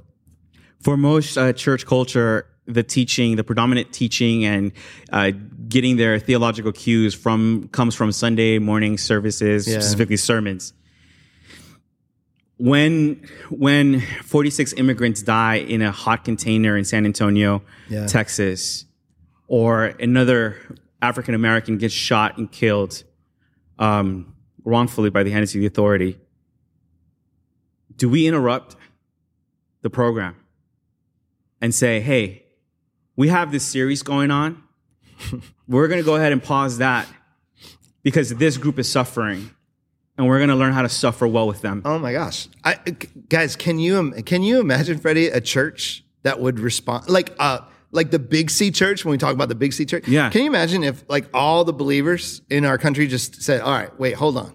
for 0.81 0.97
most 0.97 1.37
uh, 1.37 1.53
church 1.53 1.87
culture, 1.87 2.47
the 2.67 2.83
teaching, 2.83 3.37
the 3.37 3.45
predominant 3.45 3.93
teaching, 3.93 4.45
and 4.45 4.73
uh, 5.12 5.31
getting 5.69 5.97
their 5.97 6.19
theological 6.19 6.73
cues 6.73 7.15
from 7.15 7.69
comes 7.69 7.95
from 7.95 8.12
Sunday 8.12 8.59
morning 8.59 8.99
services, 8.99 9.67
Yeah. 9.67 9.75
specifically 9.81 10.17
sermons. 10.17 10.73
When 12.59 13.21
when 13.51 14.01
46 14.25 14.73
immigrants 14.75 15.23
die 15.23 15.57
in 15.57 15.83
a 15.83 15.91
hot 15.93 16.25
container 16.25 16.77
in 16.77 16.85
San 16.85 17.05
Antonio, 17.05 17.62
Yeah. 17.91 18.07
Texas, 18.07 18.87
or 19.47 19.85
another 20.01 20.57
African 21.03 21.35
American 21.35 21.77
gets 21.77 21.93
shot 21.95 22.39
and 22.39 22.51
killed 22.51 23.05
um, 23.79 24.35
wrongfully 24.65 25.11
by 25.11 25.23
the 25.23 25.31
hands 25.31 25.55
of 25.55 25.61
the 25.61 25.67
authority, 25.67 26.19
do 27.97 28.09
we 28.09 28.27
interrupt 28.27 28.75
the 29.83 29.91
program? 29.91 30.35
And 31.66 31.74
say, 31.74 31.98
hey, 32.00 32.44
we 33.16 33.26
have 33.26 33.50
this 33.50 33.64
series 33.64 34.05
going 34.05 34.31
on. 34.31 34.62
we're 35.68 35.88
going 35.88 36.00
to 36.00 36.05
go 36.05 36.14
ahead 36.14 36.31
and 36.31 36.40
pause 36.40 36.79
that 36.79 37.09
because 38.05 38.31
this 38.31 38.57
group 38.57 38.79
is 38.79 38.88
suffering 38.88 39.50
and 40.16 40.29
we're 40.29 40.38
going 40.38 40.48
to 40.48 40.55
learn 40.55 40.72
how 40.72 40.83
to 40.83 40.88
suffer 40.88 41.26
well 41.26 41.48
with 41.48 41.62
them. 41.62 41.83
oh 41.85 41.98
my 41.98 42.12
gosh, 42.12 42.46
I, 42.64 42.74
guys, 43.29 43.57
can 43.57 43.81
you 43.81 44.12
can 44.24 44.44
you 44.44 44.61
imagine, 44.61 44.98
Freddie, 44.98 45.26
a 45.26 45.40
church 45.40 46.05
that 46.22 46.40
would 46.40 46.61
respond 46.61 47.09
like 47.09 47.35
uh 47.40 47.62
like 47.90 48.12
the 48.12 48.20
Big 48.20 48.48
C 48.48 48.70
Church 48.70 49.05
when 49.05 49.11
we 49.11 49.18
talk 49.18 49.35
about 49.35 49.48
the 49.48 49.57
Big 49.57 49.72
C 49.72 49.85
Church? 49.85 50.07
Yeah. 50.07 50.31
Can 50.31 50.42
you 50.42 50.46
imagine 50.46 50.85
if 50.85 51.02
like 51.09 51.26
all 51.35 51.64
the 51.64 51.72
believers 51.72 52.42
in 52.48 52.64
our 52.64 52.79
country 52.79 53.09
just 53.09 53.42
said, 53.42 53.61
"All 53.61 53.72
right, 53.72 53.98
wait, 53.98 54.14
hold 54.14 54.37
on, 54.37 54.55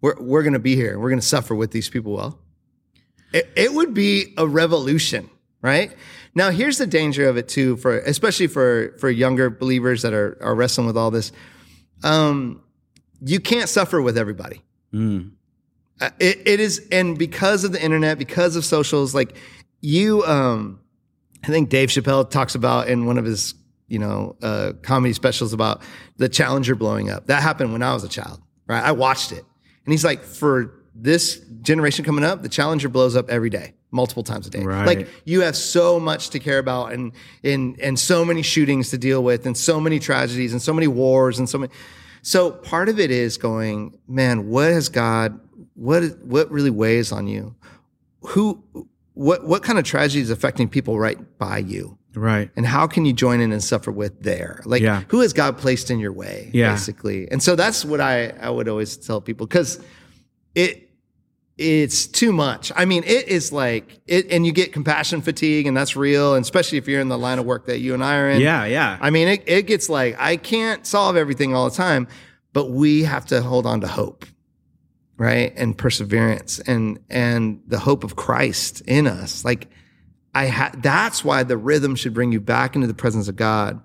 we're 0.00 0.20
we're 0.20 0.42
going 0.42 0.54
to 0.54 0.58
be 0.58 0.74
here. 0.74 0.98
We're 0.98 1.10
going 1.10 1.20
to 1.20 1.26
suffer 1.26 1.54
with 1.54 1.70
these 1.70 1.88
people 1.88 2.14
well." 2.14 2.40
It, 3.32 3.48
it 3.54 3.72
would 3.72 3.94
be 3.94 4.34
a 4.36 4.46
revolution, 4.46 5.30
right? 5.62 5.92
Now, 6.34 6.50
here's 6.50 6.78
the 6.78 6.86
danger 6.86 7.28
of 7.28 7.36
it 7.36 7.48
too, 7.48 7.76
for 7.78 7.98
especially 7.98 8.46
for 8.46 8.94
for 8.98 9.10
younger 9.10 9.50
believers 9.50 10.02
that 10.02 10.12
are 10.12 10.38
are 10.40 10.54
wrestling 10.54 10.86
with 10.86 10.96
all 10.96 11.10
this. 11.10 11.32
Um, 12.04 12.62
you 13.20 13.40
can't 13.40 13.68
suffer 13.68 14.00
with 14.00 14.16
everybody. 14.16 14.62
Mm. 14.92 15.32
Uh, 16.00 16.10
it, 16.20 16.46
it 16.46 16.60
is, 16.60 16.86
and 16.92 17.18
because 17.18 17.64
of 17.64 17.72
the 17.72 17.82
internet, 17.82 18.18
because 18.18 18.54
of 18.54 18.64
socials, 18.64 19.14
like 19.14 19.36
you, 19.80 20.24
um, 20.24 20.80
I 21.42 21.48
think 21.48 21.70
Dave 21.70 21.88
Chappelle 21.88 22.28
talks 22.28 22.54
about 22.54 22.88
in 22.88 23.06
one 23.06 23.18
of 23.18 23.24
his, 23.24 23.54
you 23.88 23.98
know, 23.98 24.36
uh, 24.40 24.74
comedy 24.82 25.12
specials 25.12 25.52
about 25.52 25.82
the 26.16 26.28
Challenger 26.28 26.76
blowing 26.76 27.10
up. 27.10 27.26
That 27.26 27.42
happened 27.42 27.72
when 27.72 27.82
I 27.82 27.92
was 27.94 28.04
a 28.04 28.08
child, 28.08 28.40
right? 28.68 28.82
I 28.82 28.92
watched 28.92 29.32
it, 29.32 29.44
and 29.84 29.92
he's 29.92 30.04
like, 30.04 30.22
for 30.22 30.84
this 30.94 31.40
generation 31.62 32.04
coming 32.04 32.24
up, 32.24 32.42
the 32.42 32.48
Challenger 32.48 32.88
blows 32.88 33.16
up 33.16 33.28
every 33.28 33.50
day, 33.50 33.74
multiple 33.90 34.22
times 34.22 34.46
a 34.46 34.50
day. 34.50 34.62
Right. 34.62 34.86
Like 34.86 35.08
you 35.24 35.40
have 35.42 35.56
so 35.56 35.98
much 35.98 36.30
to 36.30 36.38
care 36.38 36.58
about, 36.58 36.92
and 36.92 37.12
and 37.42 37.78
and 37.80 37.98
so 37.98 38.24
many 38.24 38.42
shootings 38.42 38.90
to 38.90 38.98
deal 38.98 39.22
with, 39.22 39.46
and 39.46 39.56
so 39.56 39.80
many 39.80 39.98
tragedies, 39.98 40.52
and 40.52 40.60
so 40.60 40.72
many 40.72 40.86
wars, 40.88 41.38
and 41.38 41.48
so 41.48 41.58
many. 41.58 41.72
So 42.22 42.50
part 42.50 42.88
of 42.88 42.98
it 42.98 43.10
is 43.10 43.36
going, 43.38 43.98
man, 44.08 44.48
what 44.48 44.70
has 44.70 44.88
God, 44.88 45.40
what, 45.74 46.02
what 46.22 46.50
really 46.50 46.68
weighs 46.68 47.12
on 47.12 47.26
you? 47.28 47.54
Who, 48.20 48.62
what, 49.14 49.46
what 49.46 49.62
kind 49.62 49.78
of 49.78 49.84
tragedy 49.84 50.20
is 50.20 50.28
affecting 50.28 50.68
people 50.68 50.98
right 50.98 51.16
by 51.38 51.58
you? 51.58 51.96
Right. 52.14 52.50
And 52.56 52.66
how 52.66 52.88
can 52.88 53.06
you 53.06 53.12
join 53.12 53.40
in 53.40 53.52
and 53.52 53.62
suffer 53.62 53.92
with 53.92 54.20
there? 54.22 54.60
Like, 54.64 54.82
Yeah. 54.82 55.02
who 55.08 55.20
has 55.20 55.32
God 55.32 55.56
placed 55.58 55.90
in 55.90 56.00
your 56.00 56.12
way? 56.12 56.50
Yeah. 56.52 56.72
Basically. 56.72 57.30
And 57.30 57.40
so 57.42 57.54
that's 57.54 57.84
what 57.84 58.00
I, 58.00 58.30
I 58.30 58.50
would 58.50 58.68
always 58.68 58.96
tell 58.96 59.20
people 59.20 59.46
because 59.46 59.80
it, 60.56 60.87
it's 61.58 62.06
too 62.06 62.32
much. 62.32 62.70
I 62.76 62.84
mean, 62.84 63.02
it 63.04 63.26
is 63.26 63.52
like 63.52 64.00
it, 64.06 64.30
and 64.30 64.46
you 64.46 64.52
get 64.52 64.72
compassion 64.72 65.20
fatigue, 65.20 65.66
and 65.66 65.76
that's 65.76 65.96
real. 65.96 66.34
And 66.34 66.42
especially 66.44 66.78
if 66.78 66.86
you're 66.86 67.00
in 67.00 67.08
the 67.08 67.18
line 67.18 67.40
of 67.40 67.44
work 67.44 67.66
that 67.66 67.80
you 67.80 67.94
and 67.94 68.02
I 68.02 68.16
are 68.16 68.30
in. 68.30 68.40
Yeah, 68.40 68.64
yeah. 68.64 68.96
I 69.00 69.10
mean, 69.10 69.26
it, 69.26 69.42
it 69.46 69.66
gets 69.66 69.88
like, 69.88 70.16
I 70.20 70.36
can't 70.36 70.86
solve 70.86 71.16
everything 71.16 71.54
all 71.54 71.68
the 71.68 71.74
time, 71.76 72.06
but 72.52 72.70
we 72.70 73.02
have 73.02 73.26
to 73.26 73.42
hold 73.42 73.66
on 73.66 73.80
to 73.80 73.88
hope, 73.88 74.24
right? 75.16 75.52
And 75.56 75.76
perseverance 75.76 76.60
and, 76.60 77.00
and 77.10 77.60
the 77.66 77.78
hope 77.80 78.04
of 78.04 78.14
Christ 78.14 78.80
in 78.82 79.08
us. 79.08 79.44
Like, 79.44 79.68
I 80.34 80.46
ha- 80.46 80.72
that's 80.76 81.24
why 81.24 81.42
the 81.42 81.56
rhythm 81.56 81.96
should 81.96 82.14
bring 82.14 82.30
you 82.30 82.40
back 82.40 82.76
into 82.76 82.86
the 82.86 82.94
presence 82.94 83.26
of 83.26 83.34
God 83.34 83.82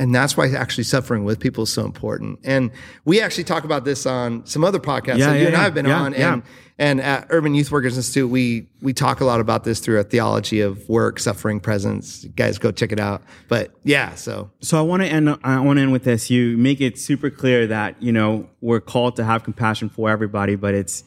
and 0.00 0.14
that's 0.14 0.36
why 0.36 0.48
actually 0.50 0.84
suffering 0.84 1.24
with 1.24 1.38
people 1.38 1.64
is 1.64 1.72
so 1.72 1.84
important. 1.84 2.38
And 2.44 2.70
we 3.04 3.20
actually 3.20 3.44
talk 3.44 3.64
about 3.64 3.84
this 3.84 4.06
on 4.06 4.46
some 4.46 4.64
other 4.64 4.78
podcasts 4.80 5.18
Yeah, 5.18 5.26
that 5.32 5.36
you 5.36 5.42
yeah, 5.42 5.48
and 5.48 5.56
I 5.56 5.62
have 5.64 5.74
been 5.74 5.86
Yeah, 5.86 6.00
on. 6.00 6.12
yeah. 6.14 6.32
And 6.34 6.42
and 6.78 7.00
at 7.02 7.26
Urban 7.28 7.54
Youth 7.54 7.70
Workers 7.70 7.96
Institute, 7.98 8.28
we 8.30 8.66
we 8.80 8.92
talk 8.94 9.20
a 9.20 9.24
lot 9.26 9.40
about 9.40 9.62
this 9.64 9.78
through 9.80 10.00
a 10.00 10.04
theology 10.04 10.60
of 10.62 10.88
work, 10.88 11.20
suffering, 11.20 11.60
presence. 11.60 12.24
You 12.24 12.30
guys 12.30 12.56
go 12.58 12.72
check 12.72 12.90
it 12.90 12.98
out. 12.98 13.22
But 13.48 13.72
yeah, 13.84 14.14
so 14.14 14.50
So 14.60 14.78
I 14.78 14.80
want 14.82 15.02
to 15.02 15.08
end. 15.08 15.28
I 15.44 15.60
want 15.60 15.76
to 15.76 15.82
end 15.82 15.92
with 15.92 16.04
this. 16.04 16.30
You 16.30 16.56
make 16.56 16.80
it 16.80 16.98
super 16.98 17.28
clear 17.30 17.66
that 17.66 18.02
you 18.02 18.10
know 18.12 18.48
we're 18.62 18.80
called 18.80 19.16
to 19.16 19.24
have 19.24 19.44
compassion 19.44 19.90
for 19.90 20.08
everybody, 20.10 20.56
but 20.56 20.74
it's 20.74 21.04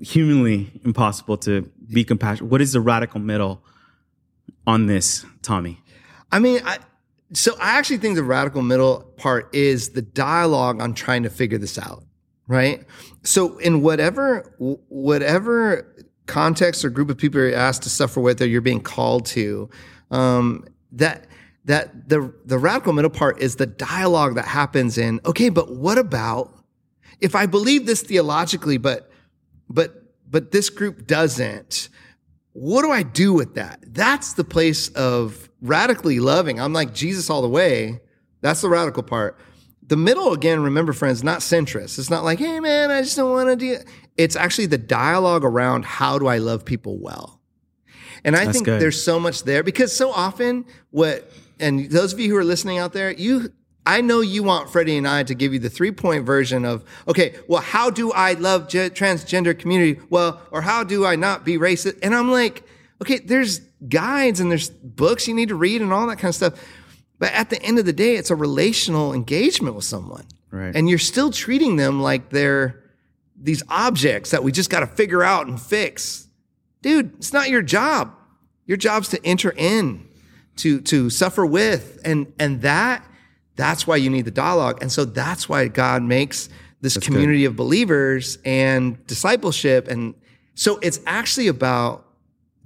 humanly 0.00 0.80
impossible 0.84 1.36
to 1.38 1.70
be 1.92 2.04
compassionate. 2.04 2.50
What 2.50 2.60
is 2.60 2.72
the 2.72 2.80
radical 2.80 3.20
middle 3.20 3.62
on 4.66 4.86
this, 4.86 5.24
Tommy? 5.42 5.80
I 6.30 6.38
mean, 6.38 6.60
I, 6.64 6.78
so 7.32 7.56
I 7.58 7.78
actually 7.78 7.98
think 7.98 8.16
the 8.16 8.22
radical 8.22 8.62
middle 8.62 9.02
part 9.16 9.54
is 9.54 9.90
the 9.90 10.02
dialogue 10.02 10.80
on 10.80 10.94
trying 10.94 11.22
to 11.22 11.30
figure 11.30 11.58
this 11.58 11.78
out, 11.78 12.04
right? 12.46 12.84
So 13.22 13.58
in 13.58 13.82
whatever 13.82 14.54
whatever 14.58 15.94
context 16.26 16.84
or 16.84 16.90
group 16.90 17.10
of 17.10 17.18
people 17.18 17.40
you're 17.40 17.54
asked 17.54 17.82
to 17.84 17.90
suffer 17.90 18.20
with, 18.20 18.40
or 18.40 18.46
you're 18.46 18.60
being 18.60 18.82
called 18.82 19.26
to, 19.26 19.70
um, 20.10 20.66
that 20.92 21.26
that 21.64 22.08
the 22.08 22.34
the 22.44 22.58
radical 22.58 22.92
middle 22.92 23.10
part 23.10 23.40
is 23.40 23.56
the 23.56 23.66
dialogue 23.66 24.34
that 24.34 24.46
happens 24.46 24.98
in. 24.98 25.20
Okay, 25.24 25.48
but 25.48 25.74
what 25.74 25.98
about 25.98 26.52
if 27.20 27.34
I 27.34 27.46
believe 27.46 27.86
this 27.86 28.02
theologically, 28.02 28.78
but 28.78 29.10
but 29.68 30.02
but 30.28 30.50
this 30.50 30.70
group 30.70 31.06
doesn't? 31.06 31.88
what 32.52 32.82
do 32.82 32.90
I 32.90 33.02
do 33.02 33.32
with 33.32 33.54
that? 33.54 33.80
That's 33.86 34.34
the 34.34 34.44
place 34.44 34.88
of 34.88 35.48
radically 35.62 36.18
loving. 36.20 36.60
I'm 36.60 36.72
like 36.72 36.92
Jesus 36.92 37.30
all 37.30 37.40
the 37.40 37.48
way. 37.48 38.00
That's 38.42 38.60
the 38.60 38.68
radical 38.68 39.02
part. 39.02 39.38
The 39.86 39.96
middle, 39.96 40.32
again, 40.32 40.62
remember, 40.62 40.92
friends, 40.92 41.24
not 41.24 41.40
centrist. 41.40 41.98
It's 41.98 42.10
not 42.10 42.24
like, 42.24 42.38
hey, 42.38 42.60
man, 42.60 42.90
I 42.90 43.02
just 43.02 43.16
don't 43.16 43.30
want 43.30 43.48
to 43.48 43.56
do 43.56 43.72
it. 43.74 43.86
It's 44.16 44.36
actually 44.36 44.66
the 44.66 44.78
dialogue 44.78 45.44
around 45.44 45.84
how 45.84 46.18
do 46.18 46.26
I 46.26 46.38
love 46.38 46.64
people 46.64 46.98
well? 46.98 47.40
And 48.24 48.36
I 48.36 48.44
That's 48.44 48.56
think 48.56 48.66
good. 48.66 48.80
there's 48.80 49.02
so 49.02 49.18
much 49.18 49.44
there 49.44 49.62
because 49.62 49.94
so 49.94 50.10
often 50.10 50.64
what, 50.90 51.30
and 51.58 51.90
those 51.90 52.12
of 52.12 52.20
you 52.20 52.30
who 52.30 52.36
are 52.36 52.44
listening 52.44 52.78
out 52.78 52.92
there, 52.92 53.10
you, 53.10 53.52
I 53.84 54.00
know 54.00 54.20
you 54.20 54.44
want 54.44 54.70
Freddie 54.70 54.96
and 54.96 55.08
I 55.08 55.24
to 55.24 55.34
give 55.34 55.52
you 55.52 55.58
the 55.58 55.70
three 55.70 55.90
point 55.90 56.24
version 56.24 56.64
of, 56.64 56.84
okay, 57.08 57.34
well, 57.48 57.60
how 57.60 57.90
do 57.90 58.12
I 58.12 58.34
love 58.34 58.68
ge- 58.68 58.94
transgender 58.94 59.58
community? 59.58 60.00
Well, 60.08 60.40
or 60.52 60.62
how 60.62 60.84
do 60.84 61.04
I 61.04 61.16
not 61.16 61.44
be 61.44 61.58
racist? 61.58 61.98
And 62.02 62.14
I'm 62.14 62.30
like, 62.30 62.64
okay, 63.02 63.18
there's 63.18 63.60
guides 63.88 64.40
and 64.40 64.50
there's 64.50 64.70
books 64.70 65.26
you 65.28 65.34
need 65.34 65.48
to 65.48 65.54
read 65.54 65.82
and 65.82 65.92
all 65.92 66.06
that 66.06 66.16
kind 66.16 66.30
of 66.30 66.34
stuff. 66.34 66.54
But 67.18 67.32
at 67.32 67.50
the 67.50 67.62
end 67.62 67.78
of 67.78 67.84
the 67.84 67.92
day, 67.92 68.16
it's 68.16 68.30
a 68.30 68.36
relational 68.36 69.12
engagement 69.12 69.76
with 69.76 69.84
someone. 69.84 70.26
Right. 70.50 70.74
And 70.74 70.88
you're 70.88 70.98
still 70.98 71.30
treating 71.30 71.76
them 71.76 72.02
like 72.02 72.30
they're 72.30 72.82
these 73.36 73.62
objects 73.68 74.30
that 74.30 74.44
we 74.44 74.52
just 74.52 74.70
got 74.70 74.80
to 74.80 74.86
figure 74.86 75.22
out 75.22 75.46
and 75.46 75.60
fix. 75.60 76.28
Dude, 76.80 77.14
it's 77.16 77.32
not 77.32 77.48
your 77.48 77.62
job. 77.62 78.14
Your 78.66 78.76
job's 78.76 79.08
to 79.08 79.26
enter 79.26 79.52
in, 79.56 80.08
to 80.56 80.80
to 80.82 81.10
suffer 81.10 81.44
with, 81.44 82.00
and 82.04 82.32
and 82.38 82.62
that 82.62 83.04
that's 83.56 83.86
why 83.86 83.96
you 83.96 84.10
need 84.10 84.24
the 84.24 84.30
dialogue. 84.30 84.78
And 84.80 84.90
so 84.90 85.04
that's 85.04 85.48
why 85.48 85.68
God 85.68 86.02
makes 86.02 86.48
this 86.80 86.96
community 86.96 87.44
of 87.44 87.54
believers 87.54 88.38
and 88.44 89.04
discipleship. 89.06 89.88
And 89.88 90.14
so 90.54 90.78
it's 90.82 91.00
actually 91.06 91.48
about 91.48 92.06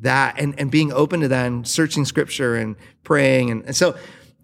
that 0.01 0.39
and, 0.39 0.59
and 0.59 0.71
being 0.71 0.93
open 0.93 1.21
to 1.21 1.29
that 1.29 1.47
and 1.47 1.67
searching 1.67 2.05
scripture 2.05 2.55
and 2.57 2.77
praying. 3.03 3.51
And, 3.51 3.65
and 3.65 3.77
so 3.77 3.97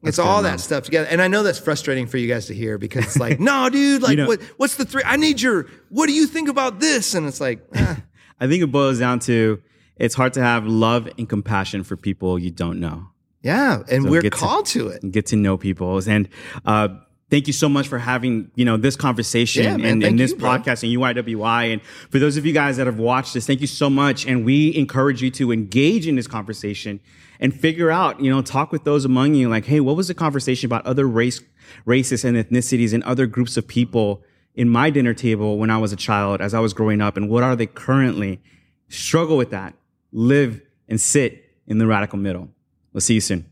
it's 0.03 0.19
all 0.19 0.43
that 0.43 0.61
stuff 0.61 0.85
together. 0.85 1.07
And 1.11 1.21
I 1.23 1.29
know 1.29 1.43
that's 1.43 1.59
frustrating 1.59 2.07
for 2.07 2.17
you 2.17 2.27
guys 2.27 2.47
to 2.47 2.55
hear 2.55 2.79
because 2.79 3.05
it's 3.05 3.19
like, 3.19 3.38
no, 3.51 3.69
dude, 3.71 4.03
like 4.03 4.17
know- 4.17 4.27
what, 4.27 4.41
what's 4.57 4.77
the 4.77 4.85
three? 4.85 5.03
I 5.05 5.17
need 5.17 5.41
your, 5.41 5.67
what 5.91 6.07
do 6.07 6.12
you 6.12 6.27
think 6.27 6.49
about 6.49 6.81
this? 6.81 7.15
And 7.15 7.27
it's 7.27 7.41
like, 7.41 7.61
eh. 7.75 7.97
I 8.41 8.49
think 8.49 8.62
it 8.62 8.69
boils 8.73 8.99
down 8.99 9.21
to 9.21 9.62
it's 9.97 10.15
hard 10.15 10.33
to 10.33 10.43
have 10.43 10.67
love 10.67 11.09
and 11.19 11.29
compassion 11.29 11.85
for 11.85 11.97
people 11.97 12.38
you 12.38 12.51
don't 12.51 12.81
know. 12.81 13.09
yeah. 13.43 13.83
And 13.88 14.11
we're 14.11 14.23
get 14.23 14.33
to- 14.33 14.38
called 14.38 14.67
to 14.67 14.88
it. 14.88 15.12
get 15.12 15.27
to 15.27 15.37
know 15.37 15.57
people. 15.57 16.01
And 16.09 16.29
uh, 16.65 16.88
thank 17.33 17.47
you 17.47 17.53
so 17.55 17.66
much 17.68 17.88
for 17.88 17.99
having 17.99 18.51
you 18.55 18.64
know 18.64 18.77
this 18.77 18.95
conversation 18.95 19.64
Yeah, 19.64 19.77
man. 19.79 19.87
and, 19.87 20.03
and 20.05 20.18
this 20.21 20.33
you, 20.33 20.37
bro. 20.37 20.51
podcast 20.51 20.83
and 20.85 20.92
UYWI. 20.99 21.73
And 21.73 21.83
for 22.11 22.18
those 22.18 22.37
of 22.37 22.45
you 22.45 22.53
guys 22.53 22.77
that 22.77 22.87
have 22.87 22.99
watched 22.99 23.33
this, 23.35 23.47
thank 23.47 23.61
you 23.62 23.66
so 23.66 23.88
much. 23.88 24.27
And 24.27 24.45
we 24.45 24.77
encourage 24.77 25.23
you 25.23 25.31
to 25.33 25.51
engage 25.51 26.07
in 26.07 26.14
this 26.16 26.27
conversation 26.27 27.01
and 27.40 27.59
figure 27.59 27.90
out, 27.90 28.21
you 28.21 28.31
know, 28.31 28.42
talk 28.42 28.71
with 28.71 28.85
those 28.85 29.05
among 29.07 29.35
you. 29.35 29.49
Like, 29.49 29.64
hey, 29.64 29.81
what 29.81 29.97
was 29.97 30.09
the 30.09 30.14
conversation 30.14 30.66
about 30.68 30.85
other 30.87 31.09
race, 31.09 31.40
races 31.87 32.25
and 32.25 32.37
ethnicities 32.37 32.92
and 32.92 33.03
other 33.05 33.27
groups 33.27 33.57
of 33.57 33.66
people 33.66 34.23
in 34.55 34.68
my 34.68 34.90
dinner 34.90 35.14
table 35.14 35.57
when 35.57 35.71
I 35.71 35.79
was 35.79 35.92
a 35.92 35.97
child, 35.97 36.42
as 36.42 36.53
I 36.53 36.61
was 36.61 36.75
growing 36.75 37.01
up, 37.01 37.16
and 37.16 37.31
what 37.31 37.42
are 37.42 37.57
they 37.57 37.66
currently? 37.66 38.40
Struggle 38.88 39.38
with 39.38 39.51
that. 39.51 39.73
Live 40.12 40.61
and 40.87 41.01
sit 41.01 41.47
in 41.66 41.79
the 41.79 41.87
radical 41.87 42.18
middle. 42.18 42.51
We'll 42.92 43.01
see 43.01 43.14
you 43.14 43.23
soon. 43.23 43.47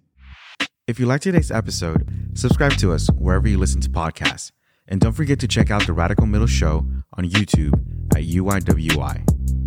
If 0.87 0.99
you 0.99 1.07
liked 1.07 1.25
today's 1.25 1.51
episode, 1.51 2.09
subscribe 2.35 2.73
to 2.79 2.93
us 2.93 3.09
wherever 3.09 3.47
you 3.47 3.59
listen 3.59 3.81
to 3.83 3.89
podcasts. 3.91 4.51
And 4.89 5.01
don't 5.01 5.13
forget 5.13 5.39
to 5.41 5.49
check 5.49 5.71
out 5.71 5.87
the 5.87 5.93
Radical 5.93 6.27
Middle 6.27 6.49
Show 6.49 6.87
on 7.17 7.25
YouTube 7.25 7.75
at 8.17 8.25
UYWI. 8.25 9.60